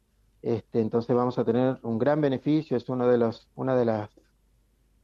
Este, 0.42 0.80
entonces 0.82 1.16
vamos 1.16 1.38
a 1.38 1.46
tener 1.46 1.80
un 1.84 2.00
gran 2.00 2.22
beneficio. 2.22 2.78
Es 2.78 2.88
uno 2.90 3.08
de 3.08 3.18
los, 3.18 3.50
una 3.56 3.76
de 3.76 3.86
las 3.86 4.10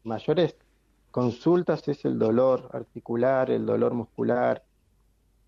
mayores 0.04 0.56
consultas 1.12 1.88
es 1.88 2.06
el 2.06 2.18
dolor 2.20 2.70
articular, 2.74 3.52
el 3.52 3.66
dolor 3.66 3.94
muscular, 3.94 4.64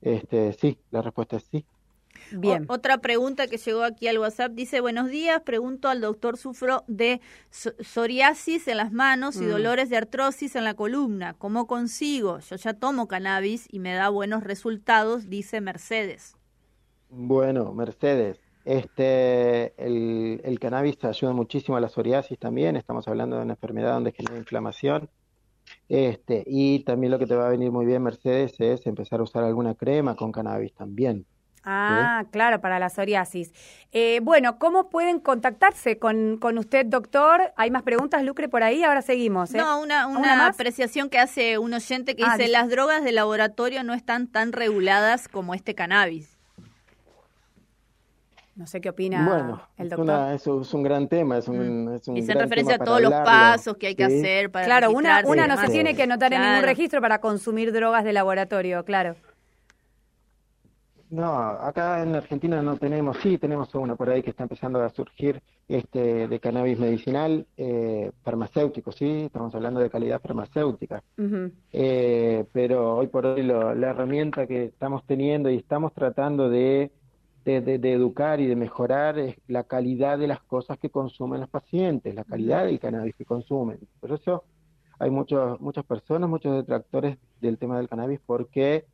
este, 0.01 0.53
sí, 0.53 0.77
la 0.91 1.01
respuesta 1.01 1.37
es 1.37 1.43
sí. 1.43 1.65
Bien. 2.31 2.65
otra 2.67 2.97
pregunta 2.97 3.47
que 3.47 3.57
llegó 3.57 3.83
aquí 3.83 4.07
al 4.07 4.19
WhatsApp 4.19 4.51
dice, 4.51 4.81
buenos 4.81 5.09
días, 5.09 5.41
pregunto 5.43 5.87
al 5.87 6.01
doctor, 6.01 6.37
sufro 6.37 6.83
de 6.87 7.21
psoriasis 7.49 8.67
en 8.67 8.77
las 8.77 8.91
manos 8.91 9.37
y 9.37 9.45
mm. 9.45 9.49
dolores 9.49 9.89
de 9.89 9.97
artrosis 9.97 10.55
en 10.55 10.63
la 10.63 10.73
columna. 10.73 11.35
¿Cómo 11.35 11.67
consigo? 11.67 12.39
Yo 12.39 12.55
ya 12.55 12.73
tomo 12.73 13.07
cannabis 13.07 13.67
y 13.71 13.79
me 13.79 13.93
da 13.93 14.09
buenos 14.09 14.43
resultados, 14.43 15.29
dice 15.29 15.61
Mercedes. 15.61 16.35
Bueno, 17.09 17.71
Mercedes, 17.73 18.39
este, 18.65 19.73
el, 19.77 20.41
el 20.43 20.59
cannabis 20.59 21.01
ayuda 21.05 21.31
muchísimo 21.31 21.77
a 21.77 21.81
la 21.81 21.87
psoriasis 21.87 22.37
también, 22.37 22.75
estamos 22.75 23.07
hablando 23.07 23.37
de 23.37 23.43
una 23.43 23.53
enfermedad 23.53 23.93
donde 23.93 24.11
genera 24.11 24.37
inflamación 24.37 25.09
este, 25.89 26.43
y 26.45 26.83
también 26.83 27.11
lo 27.11 27.19
que 27.19 27.27
te 27.27 27.35
va 27.35 27.47
a 27.47 27.51
venir 27.51 27.71
muy 27.71 27.85
bien, 27.85 28.03
Mercedes, 28.03 28.59
es 28.59 28.85
empezar 28.85 29.19
a 29.19 29.23
usar 29.23 29.43
alguna 29.43 29.75
crema 29.75 30.15
con 30.15 30.31
cannabis 30.31 30.73
también. 30.73 31.25
Ah, 31.69 32.23
claro, 32.31 32.61
para 32.61 32.79
la 32.79 32.89
psoriasis. 32.89 33.51
Eh, 33.91 34.21
bueno, 34.23 34.57
¿cómo 34.57 34.89
pueden 34.89 35.19
contactarse 35.19 35.99
con, 35.99 36.37
con, 36.37 36.57
usted, 36.57 36.85
doctor? 36.85 37.51
¿Hay 37.57 37.71
más 37.71 37.83
preguntas, 37.83 38.23
Lucre, 38.23 38.47
por 38.47 38.63
ahí? 38.63 38.85
Ahora 38.85 39.01
seguimos. 39.01 39.53
¿eh? 39.53 39.57
No, 39.57 39.81
una, 39.81 40.07
una, 40.07 40.47
apreciación 40.47 41.09
que 41.09 41.19
hace 41.19 41.57
un 41.57 41.73
oyente 41.73 42.15
que 42.15 42.23
ah, 42.23 42.37
dice, 42.37 42.49
las 42.49 42.69
drogas 42.69 43.03
de 43.03 43.11
laboratorio 43.11 43.83
no 43.83 43.93
están 43.93 44.27
tan 44.27 44.53
reguladas 44.53 45.27
como 45.27 45.53
este 45.53 45.75
cannabis. 45.75 46.36
No 48.57 48.65
sé 48.65 48.81
qué 48.81 48.89
opina 48.89 49.61
el 49.77 49.87
doctor. 49.87 50.05
Bueno, 50.05 50.31
eso 50.31 50.61
es 50.61 50.73
un 50.73 50.81
gran 50.81 51.07
tema. 51.07 51.37
Es 51.37 51.47
un, 51.47 51.85
mm. 51.85 51.93
es 51.93 52.07
un 52.07 52.15
Dice 52.15 52.31
en 52.31 52.39
referencia 52.39 52.75
a 52.75 52.79
todos 52.79 52.99
los 52.99 53.13
pasos 53.13 53.77
que 53.77 53.87
hay 53.87 53.95
que 53.95 54.03
hacer 54.03 54.49
para 54.49 54.65
Claro, 54.65 54.91
una, 54.91 55.21
una 55.25 55.47
no 55.47 55.57
se 55.57 55.69
tiene 55.69 55.95
que 55.95 56.03
anotar 56.03 56.33
en 56.33 56.41
ningún 56.41 56.63
registro 56.63 56.99
para 56.99 57.21
consumir 57.21 57.71
drogas 57.71 58.03
de 58.03 58.13
laboratorio, 58.13 58.83
claro. 58.83 59.15
No, 61.09 61.33
acá 61.33 62.03
en 62.03 62.15
Argentina 62.15 62.61
no 62.61 62.75
tenemos, 62.77 63.17
sí 63.23 63.37
tenemos 63.37 63.73
una 63.75 63.95
por 63.95 64.09
ahí 64.09 64.21
que 64.21 64.31
está 64.31 64.43
empezando 64.43 64.81
a 64.81 64.89
surgir 64.89 65.41
este 65.69 66.27
de 66.27 66.39
cannabis 66.39 66.79
medicinal 66.79 67.45
eh, 67.55 68.11
farmacéutico, 68.23 68.91
sí, 68.91 69.23
estamos 69.25 69.55
hablando 69.55 69.79
de 69.79 69.89
calidad 69.89 70.19
farmacéutica. 70.19 71.01
eh, 71.71 72.43
pero 72.51 72.97
hoy 72.97 73.07
por 73.07 73.25
hoy 73.25 73.43
la 73.43 73.89
herramienta 73.89 74.47
que 74.47 74.65
estamos 74.65 75.05
teniendo 75.05 75.49
y 75.49 75.55
estamos 75.55 75.93
tratando 75.93 76.49
de, 76.49 76.91
de, 77.47 77.79
de, 77.79 77.93
educar 77.93 78.41
y 78.41 78.47
de 78.47 78.55
mejorar 78.55 79.17
es 79.17 79.35
la 79.47 79.63
calidad 79.63 80.17
de 80.17 80.27
las 80.27 80.41
cosas 80.41 80.77
que 80.77 80.89
consumen 80.89 81.39
los 81.39 81.49
pacientes, 81.49 82.13
la 82.13 82.25
calidad 82.25 82.65
del 82.65 82.79
cannabis 82.79 83.15
que 83.15 83.25
consumen. 83.25 83.79
Por 83.99 84.11
eso 84.11 84.43
hay 84.99 85.09
muchos, 85.09 85.59
muchas 85.61 85.85
personas, 85.85 86.29
muchos 86.29 86.55
detractores 86.55 87.17
del 87.39 87.57
tema 87.57 87.77
del 87.77 87.87
cannabis 87.87 88.19
porque 88.25 88.85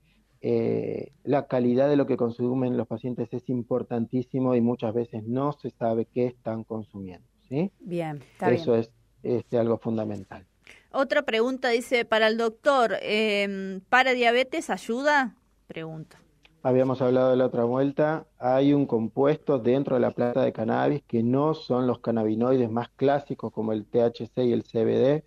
eh, 0.41 1.13
la 1.23 1.47
calidad 1.47 1.89
de 1.89 1.95
lo 1.95 2.05
que 2.05 2.17
consumen 2.17 2.77
los 2.77 2.87
pacientes 2.87 3.29
es 3.31 3.49
importantísimo 3.49 4.55
y 4.55 4.61
muchas 4.61 4.93
veces 4.93 5.23
no 5.23 5.53
se 5.53 5.71
sabe 5.71 6.05
qué 6.05 6.27
están 6.27 6.63
consumiendo. 6.63 7.27
¿sí? 7.49 7.71
Bien, 7.79 8.21
Eso 8.39 8.75
es 8.75 8.91
este, 9.23 9.57
algo 9.57 9.79
fundamental. 9.79 10.45
Otra 10.91 11.23
pregunta 11.23 11.69
dice, 11.69 12.05
para 12.05 12.27
el 12.27 12.37
doctor, 12.37 12.97
eh, 13.01 13.79
¿para 13.89 14.13
diabetes 14.13 14.69
ayuda? 14.69 15.35
Pregunta. 15.65 16.22
Habíamos 16.65 17.01
hablado 17.01 17.31
de 17.31 17.35
la 17.35 17.47
otra 17.47 17.65
vuelta, 17.65 18.25
hay 18.39 18.71
un 18.71 18.85
compuesto 18.85 19.59
dentro 19.59 19.97
de 19.97 19.99
la 19.99 20.11
planta 20.11 20.41
de 20.43 20.53
cannabis 20.53 21.03
que 21.03 21.21
no 21.21 21.55
son 21.55 21.87
los 21.87 21.99
cannabinoides 21.99 22.71
más 22.71 22.87
clásicos 22.87 23.51
como 23.51 23.73
el 23.73 23.85
THC 23.85 24.45
y 24.45 24.53
el 24.53 24.63
CBD, 24.63 25.25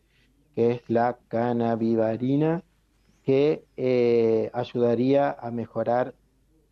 que 0.54 0.70
es 0.70 0.80
la 0.88 1.18
cannabivarina, 1.28 2.64
que 3.22 3.66
eh, 3.76 4.50
ayudaría 4.54 5.30
a 5.30 5.50
mejorar 5.50 6.14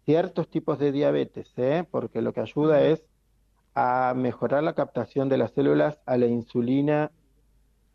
ciertos 0.07 0.49
tipos 0.49 0.79
de 0.79 0.93
diabetes, 0.93 1.53
¿eh? 1.59 1.85
porque 1.91 2.23
lo 2.23 2.33
que 2.33 2.41
ayuda 2.41 2.81
es 2.85 3.05
a 3.75 4.15
mejorar 4.17 4.63
la 4.63 4.73
captación 4.73 5.29
de 5.29 5.37
las 5.37 5.53
células 5.53 6.01
a 6.07 6.17
la 6.17 6.27
insulina 6.27 7.13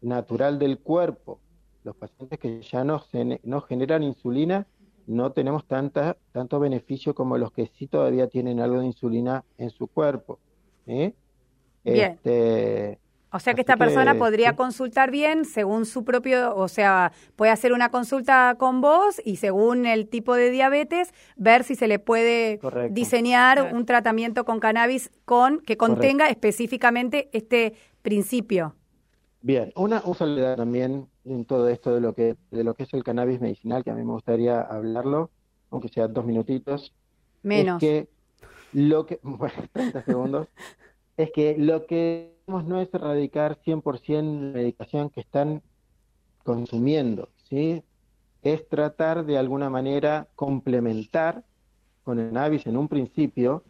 natural 0.01 0.59
del 0.59 0.77
cuerpo. 0.77 1.39
Los 1.83 1.95
pacientes 1.95 2.37
que 2.37 2.61
ya 2.61 2.83
no, 2.83 3.01
no 3.41 3.61
generan 3.61 4.03
insulina 4.03 4.67
no 5.09 5.31
tenemos 5.31 5.65
tanta, 5.65 6.17
tanto 6.31 6.59
beneficio 6.59 7.15
como 7.15 7.37
los 7.37 7.51
que 7.51 7.65
sí 7.65 7.87
todavía 7.87 8.27
tienen 8.27 8.59
algo 8.59 8.79
de 8.79 8.85
insulina 8.85 9.43
en 9.57 9.71
su 9.71 9.87
cuerpo. 9.87 10.39
¿eh? 10.85 11.13
Bien. 11.83 12.11
Este, 12.11 12.99
o 13.31 13.39
sea 13.39 13.55
que 13.55 13.61
esta 13.61 13.77
persona 13.77 14.15
podría 14.15 14.55
consultar 14.55 15.09
bien 15.09 15.45
según 15.45 15.85
su 15.85 16.03
propio, 16.03 16.55
o 16.55 16.67
sea, 16.67 17.11
puede 17.35 17.51
hacer 17.51 17.73
una 17.73 17.89
consulta 17.89 18.55
con 18.59 18.81
vos 18.81 19.21
y 19.25 19.37
según 19.37 19.87
el 19.87 20.07
tipo 20.07 20.35
de 20.35 20.51
diabetes 20.51 21.13
ver 21.35 21.63
si 21.63 21.75
se 21.75 21.87
le 21.87 21.97
puede 21.99 22.59
diseñar 22.91 23.73
un 23.73 23.85
tratamiento 23.85 24.45
con 24.45 24.59
cannabis 24.59 25.11
con 25.25 25.59
que 25.61 25.77
contenga 25.77 26.29
específicamente 26.29 27.29
este 27.31 27.73
principio. 28.01 28.75
Bien, 29.41 29.71
una 29.75 30.01
usualidad 30.05 30.57
también 30.57 31.07
en 31.29 31.45
todo 31.45 31.69
esto 31.69 31.93
de 31.93 32.01
lo 32.01 32.13
que 32.13 32.35
de 32.51 32.63
lo 32.63 32.73
que 32.73 32.83
es 32.83 32.93
el 32.93 33.03
cannabis 33.03 33.39
medicinal 33.39 33.83
que 33.83 33.91
a 33.91 33.95
mí 33.95 34.03
me 34.03 34.13
gustaría 34.13 34.61
hablarlo, 34.61 35.29
aunque 35.69 35.89
sea 35.89 36.07
dos 36.07 36.25
minutitos. 36.25 36.93
Menos. 37.43 37.81
Es 37.81 37.89
que 37.89 38.07
lo 38.73 39.05
que 39.05 39.19
bueno, 39.23 39.53
30 39.73 40.03
segundos 40.03 40.47
es 41.17 41.31
que 41.31 41.55
lo 41.57 41.85
que 41.85 42.33
no 42.47 42.81
es 42.81 42.93
erradicar 42.93 43.59
100% 43.61 44.21
la 44.21 44.53
medicación 44.53 45.09
que 45.09 45.19
están 45.21 45.61
consumiendo, 46.43 47.29
¿sí? 47.49 47.83
Es 48.41 48.67
tratar 48.69 49.25
de 49.25 49.37
alguna 49.37 49.69
manera 49.69 50.27
complementar 50.35 51.43
con 52.03 52.19
el 52.19 52.29
cannabis 52.29 52.65
en 52.65 52.77
un 52.77 52.87
principio 52.87 53.63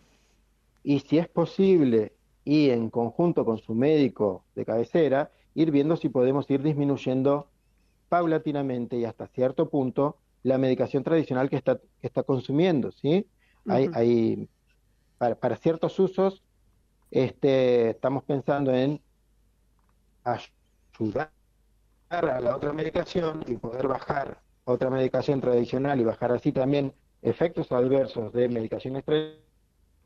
y 0.84 1.00
si 1.00 1.17
es 1.17 1.28
posible 1.28 2.13
y 2.45 2.69
en 2.69 2.89
conjunto 2.89 3.43
con 3.45 3.58
su 3.58 3.74
médico 3.74 4.43
de 4.56 4.65
cabecera, 4.65 5.32
ir 5.62 5.72
viendo 5.72 5.98
si 5.98 6.08
podemos 6.08 6.50
ir 6.50 6.62
disminuyendo 6.63 7.50
paulatinamente 8.08 8.98
y 8.98 9.04
hasta 9.04 9.28
cierto 9.28 9.69
punto 9.69 10.17
la 10.41 10.58
medicación 10.58 11.04
tradicional 11.04 11.50
que 11.50 11.58
está, 11.58 11.80
que 12.00 12.08
está 12.08 12.24
consumiendo, 12.24 12.93
¿sí? 12.93 13.28
hay, 13.67 13.89
hay, 13.93 14.48
para, 15.17 15.36
para 15.36 15.58
ciertos 15.58 16.00
usos 16.00 16.41
este, 17.12 17.89
estamos 17.89 18.24
pensando 18.24 18.74
en 18.74 19.02
ayudar 20.24 21.30
a 22.10 22.39
la 22.39 22.56
otra 22.56 22.72
medicación 22.72 23.43
y 23.45 23.58
poder 23.58 23.89
bajar 23.89 24.39
otra 24.63 24.89
medicación 24.89 25.41
tradicional 25.41 26.00
y 26.00 26.06
bajar 26.06 26.32
así 26.32 26.54
también 26.54 26.93
efectos 27.22 27.69
adversos 27.74 28.32
de 28.32 28.48
medicaciones 28.48 29.04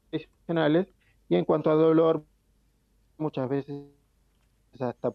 tradicionales. 0.09 0.87
Y 1.29 1.35
en 1.35 1.45
cuanto 1.45 1.69
a 1.69 1.75
dolor, 1.75 2.23
muchas 3.17 3.47
veces 3.49 3.85
hasta 4.79 5.13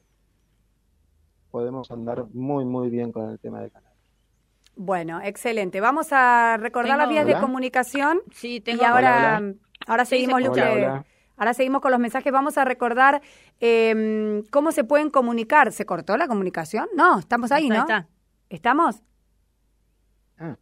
podemos 1.58 1.90
andar 1.90 2.24
muy, 2.32 2.64
muy 2.64 2.88
bien 2.88 3.10
con 3.10 3.30
el 3.30 3.40
tema 3.40 3.60
del 3.60 3.72
canal. 3.72 3.92
Bueno, 4.76 5.20
excelente. 5.20 5.80
Vamos 5.80 6.12
a 6.12 6.56
recordar 6.56 6.96
las 6.96 7.08
vías 7.08 7.26
de 7.26 7.36
comunicación. 7.36 8.20
Sí, 8.30 8.60
tengo. 8.60 8.80
Y 8.80 8.86
ahora, 8.86 9.42
ahora 9.88 10.04
seguimos, 10.04 10.40
Ahora 11.36 11.54
seguimos 11.54 11.82
con 11.82 11.90
los 11.90 11.98
mensajes. 11.98 12.32
Vamos 12.32 12.58
a 12.58 12.64
recordar 12.64 13.22
eh, 13.58 14.44
cómo 14.52 14.70
se 14.70 14.84
pueden 14.84 15.10
comunicar. 15.10 15.72
¿Se 15.72 15.84
cortó 15.84 16.16
la 16.16 16.28
comunicación? 16.28 16.86
No, 16.94 17.18
estamos 17.18 17.50
ahí, 17.50 17.68
¿no? 17.68 17.80
Está. 17.80 18.06
¿Estamos? 18.50 19.02
Ah, 20.38 20.56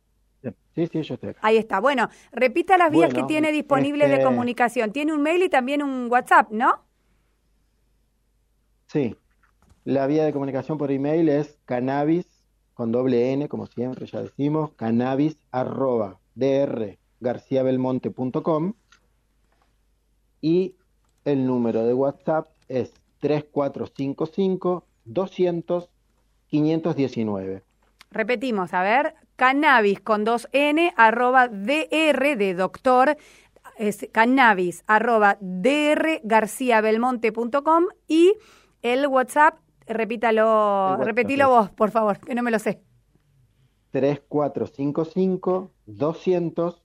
sí, 0.74 0.86
sí, 0.86 1.02
yo 1.02 1.14
estoy 1.14 1.34
Ahí 1.42 1.58
está. 1.58 1.78
Bueno, 1.78 2.08
repita 2.32 2.78
las 2.78 2.90
vías 2.90 3.12
que 3.12 3.24
tiene 3.24 3.52
disponibles 3.52 4.08
de 4.08 4.14
este 4.14 4.24
comunicación. 4.24 4.92
Tiene 4.92 5.12
un 5.12 5.20
mail 5.20 5.42
y 5.42 5.50
también 5.50 5.82
un 5.82 6.10
WhatsApp, 6.10 6.50
¿no? 6.52 6.86
Sí. 8.86 9.14
La 9.86 10.06
vía 10.08 10.24
de 10.24 10.32
comunicación 10.32 10.78
por 10.78 10.90
email 10.90 11.28
es 11.28 11.60
cannabis 11.64 12.26
con 12.74 12.90
doble 12.90 13.32
N, 13.32 13.48
como 13.48 13.66
siempre 13.66 14.06
ya 14.06 14.20
decimos, 14.20 14.72
cannabis 14.72 15.38
arroba 15.52 16.18
drgarciabelmonte.com 16.34 18.72
y 20.40 20.74
el 21.24 21.46
número 21.46 21.86
de 21.86 21.94
WhatsApp 21.94 22.48
es 22.66 22.92
3455 23.20 24.84
200 25.04 25.88
519. 26.48 27.62
Repetimos, 28.10 28.74
a 28.74 28.82
ver, 28.82 29.14
cannabis 29.36 30.00
con 30.00 30.24
dos 30.24 30.48
N 30.50 30.92
arroba 30.96 31.46
DR 31.46 32.36
de 32.36 32.54
doctor 32.54 33.16
es 33.78 34.08
cannabis 34.10 34.82
arroba 34.88 35.38
drgarciabelmonte.com 35.40 37.84
y 38.08 38.34
el 38.82 39.06
WhatsApp, 39.06 39.60
repítalo, 39.86 40.96
repetilo 40.98 41.48
vos, 41.48 41.70
por 41.70 41.90
favor, 41.90 42.18
que 42.18 42.34
no 42.34 42.42
me 42.42 42.50
lo 42.50 42.58
sé. 42.58 42.80
3455 43.92 45.72
200 45.86 46.82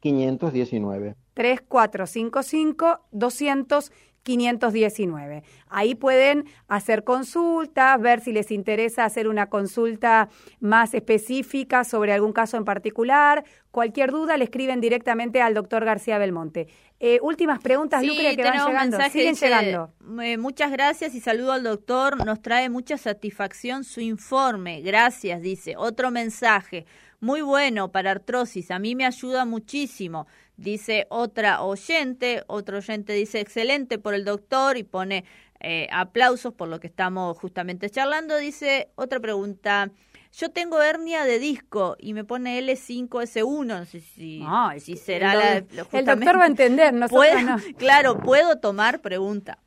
519. 0.00 1.16
3455 1.34 3.00
200 3.10 3.92
519. 4.28 5.42
Ahí 5.68 5.94
pueden 5.94 6.44
hacer 6.66 7.02
consultas, 7.04 7.98
ver 7.98 8.20
si 8.20 8.32
les 8.32 8.50
interesa 8.50 9.06
hacer 9.06 9.26
una 9.26 9.48
consulta 9.48 10.28
más 10.60 10.92
específica 10.92 11.82
sobre 11.84 12.12
algún 12.12 12.32
caso 12.32 12.58
en 12.58 12.66
particular. 12.66 13.44
Cualquier 13.70 14.10
duda 14.10 14.36
le 14.36 14.44
escriben 14.44 14.82
directamente 14.82 15.40
al 15.40 15.54
doctor 15.54 15.84
García 15.84 16.18
Belmonte. 16.18 16.68
Eh, 17.00 17.20
últimas 17.22 17.60
preguntas, 17.60 18.02
Lucre, 18.04 18.34
que 18.36 18.42
van 18.42 18.66
llegando. 18.66 18.98
Siguen 19.10 19.34
llegando. 19.34 19.92
Eh, 20.22 20.36
muchas 20.36 20.72
gracias 20.72 21.14
y 21.14 21.20
saludo 21.20 21.52
al 21.52 21.62
doctor. 21.62 22.24
Nos 22.24 22.42
trae 22.42 22.68
mucha 22.68 22.98
satisfacción 22.98 23.84
su 23.84 24.00
informe. 24.00 24.80
Gracias, 24.82 25.40
dice. 25.40 25.76
Otro 25.76 26.10
mensaje. 26.10 26.86
Muy 27.20 27.40
bueno 27.40 27.92
para 27.92 28.10
artrosis. 28.10 28.70
A 28.70 28.78
mí 28.78 28.94
me 28.94 29.06
ayuda 29.06 29.44
muchísimo 29.44 30.26
dice 30.58 31.06
otra 31.08 31.62
oyente, 31.62 32.42
otro 32.48 32.78
oyente 32.78 33.14
dice 33.14 33.40
excelente 33.40 33.98
por 33.98 34.12
el 34.12 34.24
doctor 34.24 34.76
y 34.76 34.82
pone 34.82 35.24
eh, 35.60 35.88
aplausos 35.90 36.52
por 36.52 36.68
lo 36.68 36.80
que 36.80 36.88
estamos 36.88 37.38
justamente 37.38 37.88
charlando. 37.88 38.36
Dice 38.36 38.90
otra 38.96 39.20
pregunta. 39.20 39.90
Yo 40.32 40.50
tengo 40.50 40.80
hernia 40.82 41.24
de 41.24 41.38
disco 41.38 41.96
y 41.98 42.12
me 42.12 42.24
pone 42.24 42.60
L5S1. 42.60 43.64
No 43.64 43.84
sé 43.84 44.00
si, 44.00 44.44
si 44.78 44.96
será 44.96 45.32
el, 45.32 45.66
la. 45.70 45.86
El 45.92 46.04
doctor 46.04 46.38
va 46.38 46.44
a 46.44 46.46
entender, 46.46 46.92
no. 46.94 47.06
Claro, 47.78 48.18
¿puedo 48.18 48.58
tomar? 48.58 49.00
Pregunta. 49.00 49.58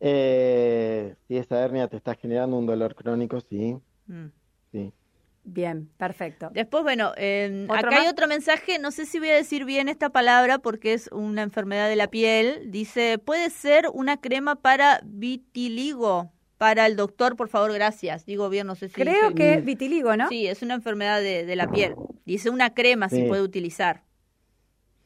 Eh, 0.00 1.14
si 1.28 1.36
esa 1.36 1.62
hernia 1.62 1.88
te 1.88 1.98
está 1.98 2.14
generando 2.14 2.56
un 2.56 2.66
dolor 2.66 2.94
crónico, 2.94 3.40
sí. 3.40 3.76
Mm. 4.06 4.26
Sí. 4.72 4.92
Bien, 5.44 5.90
perfecto. 5.96 6.50
Después, 6.52 6.82
bueno, 6.82 7.12
eh, 7.16 7.66
acá 7.70 8.00
hay 8.00 8.08
otro 8.08 8.26
mensaje, 8.26 8.78
no 8.78 8.90
sé 8.90 9.06
si 9.06 9.18
voy 9.18 9.30
a 9.30 9.34
decir 9.34 9.64
bien 9.64 9.88
esta 9.88 10.10
palabra 10.10 10.58
porque 10.58 10.92
es 10.92 11.08
una 11.12 11.42
enfermedad 11.42 11.88
de 11.88 11.96
la 11.96 12.08
piel. 12.08 12.70
Dice, 12.70 13.18
¿puede 13.18 13.50
ser 13.50 13.88
una 13.92 14.20
crema 14.20 14.56
para 14.56 15.00
vitiligo? 15.04 16.30
Para 16.60 16.84
el 16.84 16.94
doctor, 16.94 17.36
por 17.36 17.48
favor, 17.48 17.72
gracias. 17.72 18.26
Digo 18.26 18.50
bien, 18.50 18.66
no 18.66 18.74
sé 18.74 18.88
si... 18.88 18.94
Creo 19.00 19.34
que 19.34 19.54
es 19.54 19.64
vitiligo, 19.64 20.14
¿no? 20.14 20.28
Sí, 20.28 20.46
es 20.46 20.60
una 20.60 20.74
enfermedad 20.74 21.22
de, 21.22 21.56
la 21.56 21.70
piel. 21.70 21.94
Dice 22.26 22.50
una 22.50 22.74
crema 22.74 23.08
si 23.08 23.22
puede 23.22 23.40
utilizar. 23.40 24.02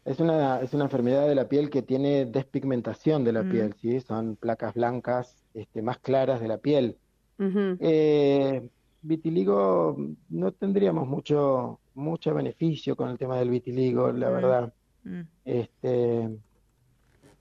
Es 0.05 0.19
una, 0.19 0.61
es 0.63 0.75
una 0.75 0.83
enfermedad 0.83 1.29
de 1.29 1.37
la 1.37 1.49
piel 1.49 1.71
que 1.71 1.83
tiene 1.83 2.25
despigmentación 2.25 3.23
de 3.23 3.33
la 3.35 3.45
mm. 3.45 3.51
piel, 3.53 3.75
¿sí? 3.81 4.01
Son 4.01 4.35
placas 4.35 4.75
blancas 4.75 5.45
este, 5.55 5.81
más 5.81 5.99
claras 5.99 6.41
de 6.41 6.49
la 6.49 6.59
piel. 6.59 6.97
eh, 7.39 8.69
vitiligo 9.03 9.97
no 10.31 10.51
tendríamos 10.51 11.07
mucho 11.07 11.79
mucho 11.95 12.35
beneficio 12.35 12.97
con 12.97 13.11
el 13.11 13.17
tema 13.17 13.39
del 13.39 13.51
vitiligo, 13.51 14.11
la 14.11 14.29
mm. 14.29 14.33
verdad. 14.33 14.73
Mm. 15.05 15.21
Este 15.45 16.31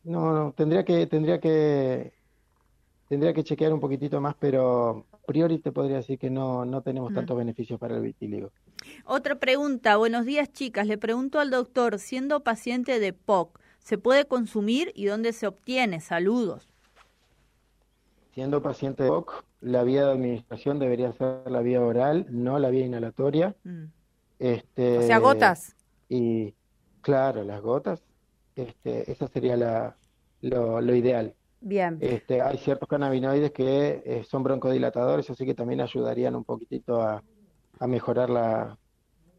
no, 0.04 0.34
no, 0.34 0.54
tendría 0.56 0.86
que 0.86 1.08
tendría 1.08 1.40
que 1.40 2.14
tendría 3.14 3.32
que 3.32 3.44
chequear 3.44 3.72
un 3.72 3.80
poquitito 3.80 4.20
más, 4.20 4.34
pero 4.40 5.06
a 5.12 5.18
priori 5.28 5.60
te 5.60 5.72
podría 5.72 5.98
decir 5.98 6.18
que 6.18 6.32
no 6.32 6.66
no 6.66 6.82
tenemos 6.82 7.12
mm. 7.12 7.14
tantos 7.14 7.38
beneficios 7.38 7.80
para 7.80 7.96
el 7.96 8.02
vitiligo. 8.02 8.52
Otra 9.06 9.36
pregunta, 9.36 9.98
buenos 9.98 10.26
días 10.26 10.52
chicas, 10.52 10.88
le 10.88 10.98
pregunto 10.98 11.40
al 11.40 11.52
doctor, 11.52 12.00
siendo 12.00 12.40
paciente 12.40 12.98
de 12.98 13.14
POC, 13.14 13.60
¿se 13.78 14.00
puede 14.00 14.26
consumir 14.26 14.92
y 14.96 15.06
dónde 15.06 15.32
se 15.32 15.46
obtiene? 15.46 16.00
Saludos. 16.00 16.68
Siendo 18.34 18.64
paciente 18.64 19.04
de 19.04 19.10
POC, 19.10 19.46
la 19.62 19.84
vía 19.84 20.08
de 20.08 20.14
administración 20.14 20.80
debería 20.80 21.14
ser 21.14 21.44
la 21.52 21.62
vía 21.62 21.82
oral, 21.82 22.26
no 22.32 22.58
la 22.58 22.72
vía 22.72 22.84
inhalatoria. 22.84 23.56
Mm. 23.64 23.84
Este, 24.40 24.98
o 24.98 25.02
sea, 25.04 25.20
gotas. 25.20 25.76
Y 26.10 26.56
claro, 27.02 27.44
las 27.44 27.62
gotas, 27.62 28.02
este, 28.56 29.12
esa 29.12 29.28
sería 29.28 29.56
la, 29.56 29.98
lo, 30.42 30.96
ideal. 30.96 31.36
Bien. 31.64 31.98
Este, 32.02 32.42
hay 32.42 32.58
ciertos 32.58 32.90
cannabinoides 32.90 33.52
que 33.52 34.04
eh, 34.06 34.26
son 34.30 34.44
broncodilatadores, 34.44 35.30
así 35.30 35.46
que 35.46 35.54
también 35.54 35.80
ayudarían 35.80 36.36
un 36.36 36.44
poquitito 36.44 37.02
a, 37.02 37.24
a 37.80 37.88
mejorar 37.88 38.30
la, 38.30 38.78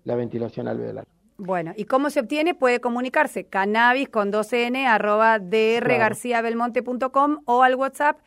la 0.04 0.16
ventilación 0.16 0.66
alveolar. 0.66 1.06
Bueno, 1.36 1.74
¿y 1.76 1.84
cómo 1.84 2.08
se 2.08 2.20
obtiene? 2.20 2.54
Puede 2.54 2.80
comunicarse 2.80 3.44
cannabis 3.44 4.08
con 4.08 4.32
2n 4.32 4.86
arroba 4.86 5.38
drgarciabelmonte.com 5.38 7.42
o 7.44 7.62
al 7.62 7.74
WhatsApp 7.74 8.20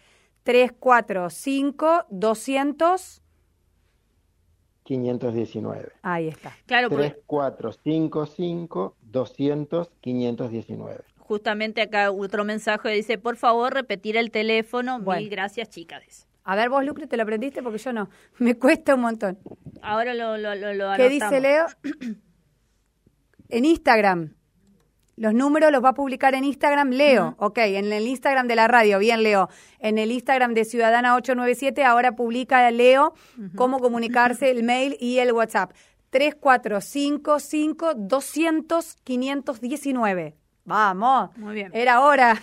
345 0.43 2.05
200 2.09 3.23
519. 4.83 5.93
Ahí 6.03 6.27
está. 6.27 6.53
Claro, 6.65 6.89
3455 6.89 8.95
200 9.01 9.89
519. 9.99 11.16
Justamente 11.27 11.81
acá 11.81 12.09
otro 12.09 12.45
mensaje 12.45 12.89
dice, 12.89 13.17
por 13.17 13.35
favor, 13.35 13.73
repetir 13.73 14.15
el 14.15 14.31
teléfono. 14.31 14.99
Mil 14.99 15.29
gracias, 15.29 15.69
chicas. 15.69 16.25
A 16.45 16.55
ver, 16.55 16.69
vos, 16.69 16.85
Lucre, 16.85 17.05
¿te 17.05 17.17
lo 17.17 17.23
aprendiste? 17.23 17.61
Porque 17.61 17.79
yo 17.79 17.91
no. 17.91 18.09
Me 18.37 18.55
cuesta 18.55 18.95
un 18.95 19.01
montón. 19.01 19.37
Ahora 19.81 20.13
lo, 20.13 20.37
lo, 20.37 20.55
lo, 20.55 20.93
¿Qué 20.95 21.09
dice 21.09 21.41
Leo? 21.41 21.65
en 23.49 23.65
Instagram. 23.65 24.35
Los 25.17 25.33
números 25.33 25.69
los 25.73 25.83
va 25.83 25.89
a 25.89 25.93
publicar 25.93 26.33
en 26.33 26.45
Instagram 26.45 26.91
Leo, 26.91 27.35
ok, 27.39 27.57
en 27.57 27.91
el 27.91 28.07
Instagram 28.07 28.47
de 28.47 28.55
la 28.55 28.67
radio, 28.67 28.99
bien 28.99 29.23
Leo. 29.23 29.49
En 29.79 29.97
el 29.97 30.11
Instagram 30.11 30.53
de 30.53 30.63
Ciudadana 30.63 31.15
897 31.15 31.83
ahora 31.83 32.15
publica 32.15 32.69
Leo 32.71 33.15
cómo 33.55 33.79
comunicarse, 33.79 34.49
el 34.51 34.63
mail 34.63 34.95
y 34.99 35.17
el 35.17 35.33
WhatsApp. 35.33 35.71
3455 36.11 37.95
200 37.95 38.95
519. 39.03 40.46
Vamos. 40.67 41.29
Muy 41.37 41.55
bien. 41.55 41.71
Era 41.73 42.01
hora. 42.01 42.37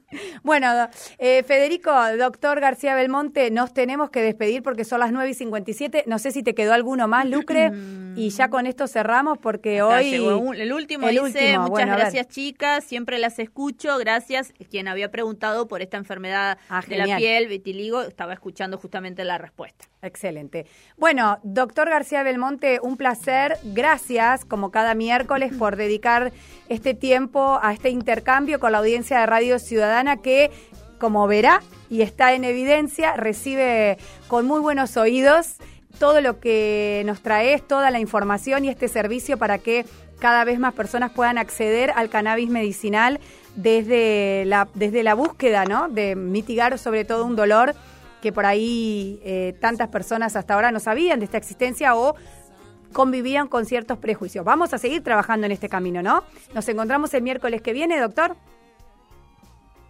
Bueno, 0.42 0.88
eh, 1.18 1.42
Federico, 1.44 1.92
doctor 2.18 2.60
García 2.60 2.94
Belmonte, 2.94 3.50
nos 3.50 3.72
tenemos 3.72 4.10
que 4.10 4.20
despedir 4.20 4.62
porque 4.62 4.84
son 4.84 5.00
las 5.00 5.12
9 5.12 5.30
y 5.30 5.34
57. 5.34 6.04
No 6.06 6.18
sé 6.18 6.32
si 6.32 6.42
te 6.42 6.54
quedó 6.54 6.72
alguno 6.72 7.08
más, 7.08 7.26
Lucre, 7.26 7.70
y 8.16 8.30
ya 8.30 8.48
con 8.48 8.66
esto 8.66 8.86
cerramos 8.86 9.38
porque 9.38 9.82
hoy... 9.82 10.14
el 10.14 10.72
último 10.72 11.08
dice, 11.08 11.58
muchas 11.58 11.86
gracias 11.86 12.28
chicas, 12.28 12.84
siempre 12.84 13.18
las 13.18 13.38
escucho, 13.38 13.96
gracias. 13.98 14.52
Quien 14.70 14.88
había 14.88 15.10
preguntado 15.10 15.68
por 15.68 15.82
esta 15.82 15.96
enfermedad 15.96 16.58
ah, 16.68 16.82
de 16.86 16.96
la 16.98 17.16
piel, 17.16 17.48
vitiligo, 17.48 18.02
estaba 18.02 18.32
escuchando 18.32 18.78
justamente 18.78 19.24
la 19.24 19.38
respuesta. 19.38 19.86
Excelente. 20.02 20.66
Bueno, 20.96 21.38
doctor 21.44 21.88
García 21.88 22.24
Belmonte, 22.24 22.80
un 22.82 22.96
placer. 22.96 23.56
Gracias, 23.62 24.44
como 24.44 24.72
cada 24.72 24.94
miércoles, 24.94 25.52
por 25.56 25.76
dedicar 25.76 26.32
este 26.68 26.94
tiempo 26.94 27.60
a 27.62 27.72
este 27.72 27.90
intercambio 27.90 28.58
con 28.58 28.72
la 28.72 28.78
audiencia 28.78 29.20
de 29.20 29.26
Radio 29.26 29.58
Ciudadana 29.82 30.18
que, 30.18 30.52
como 31.00 31.26
verá 31.26 31.60
y 31.90 32.02
está 32.02 32.34
en 32.34 32.44
evidencia, 32.44 33.16
recibe 33.16 33.98
con 34.28 34.46
muy 34.46 34.60
buenos 34.60 34.96
oídos 34.96 35.56
todo 35.98 36.20
lo 36.20 36.38
que 36.38 37.02
nos 37.04 37.20
traes, 37.20 37.66
toda 37.66 37.90
la 37.90 37.98
información 37.98 38.64
y 38.64 38.68
este 38.68 38.86
servicio 38.86 39.38
para 39.38 39.58
que 39.58 39.84
cada 40.20 40.44
vez 40.44 40.60
más 40.60 40.72
personas 40.74 41.10
puedan 41.10 41.36
acceder 41.36 41.90
al 41.96 42.10
cannabis 42.10 42.48
medicinal 42.48 43.18
desde 43.56 44.44
la, 44.46 44.68
desde 44.74 45.02
la 45.02 45.14
búsqueda, 45.14 45.64
¿no? 45.64 45.88
De 45.88 46.14
mitigar 46.14 46.78
sobre 46.78 47.04
todo 47.04 47.24
un 47.24 47.34
dolor 47.34 47.74
que 48.20 48.32
por 48.32 48.46
ahí 48.46 49.18
eh, 49.24 49.56
tantas 49.60 49.88
personas 49.88 50.36
hasta 50.36 50.54
ahora 50.54 50.70
no 50.70 50.78
sabían 50.78 51.18
de 51.18 51.24
esta 51.24 51.38
existencia 51.38 51.96
o 51.96 52.14
convivían 52.92 53.48
con 53.48 53.66
ciertos 53.66 53.98
prejuicios. 53.98 54.44
Vamos 54.44 54.72
a 54.74 54.78
seguir 54.78 55.02
trabajando 55.02 55.46
en 55.46 55.50
este 55.50 55.68
camino, 55.68 56.02
¿no? 56.02 56.22
Nos 56.54 56.68
encontramos 56.68 57.12
el 57.14 57.22
miércoles 57.22 57.62
que 57.62 57.72
viene, 57.72 57.98
doctor. 57.98 58.36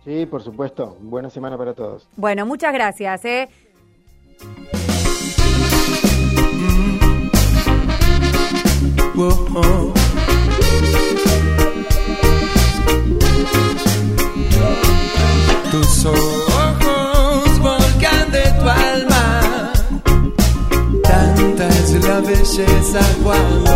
Sí, 0.05 0.27
por 0.27 0.43
supuesto. 0.43 0.97
Buena 1.01 1.31
semana 1.31 1.57
para 1.57 1.75
todos. 1.75 2.09
Bueno, 2.17 2.45
muchas 2.47 2.73
gracias. 2.73 3.25
¿eh? 3.25 3.49
belleza 22.23 23.01
cuando 23.23 23.73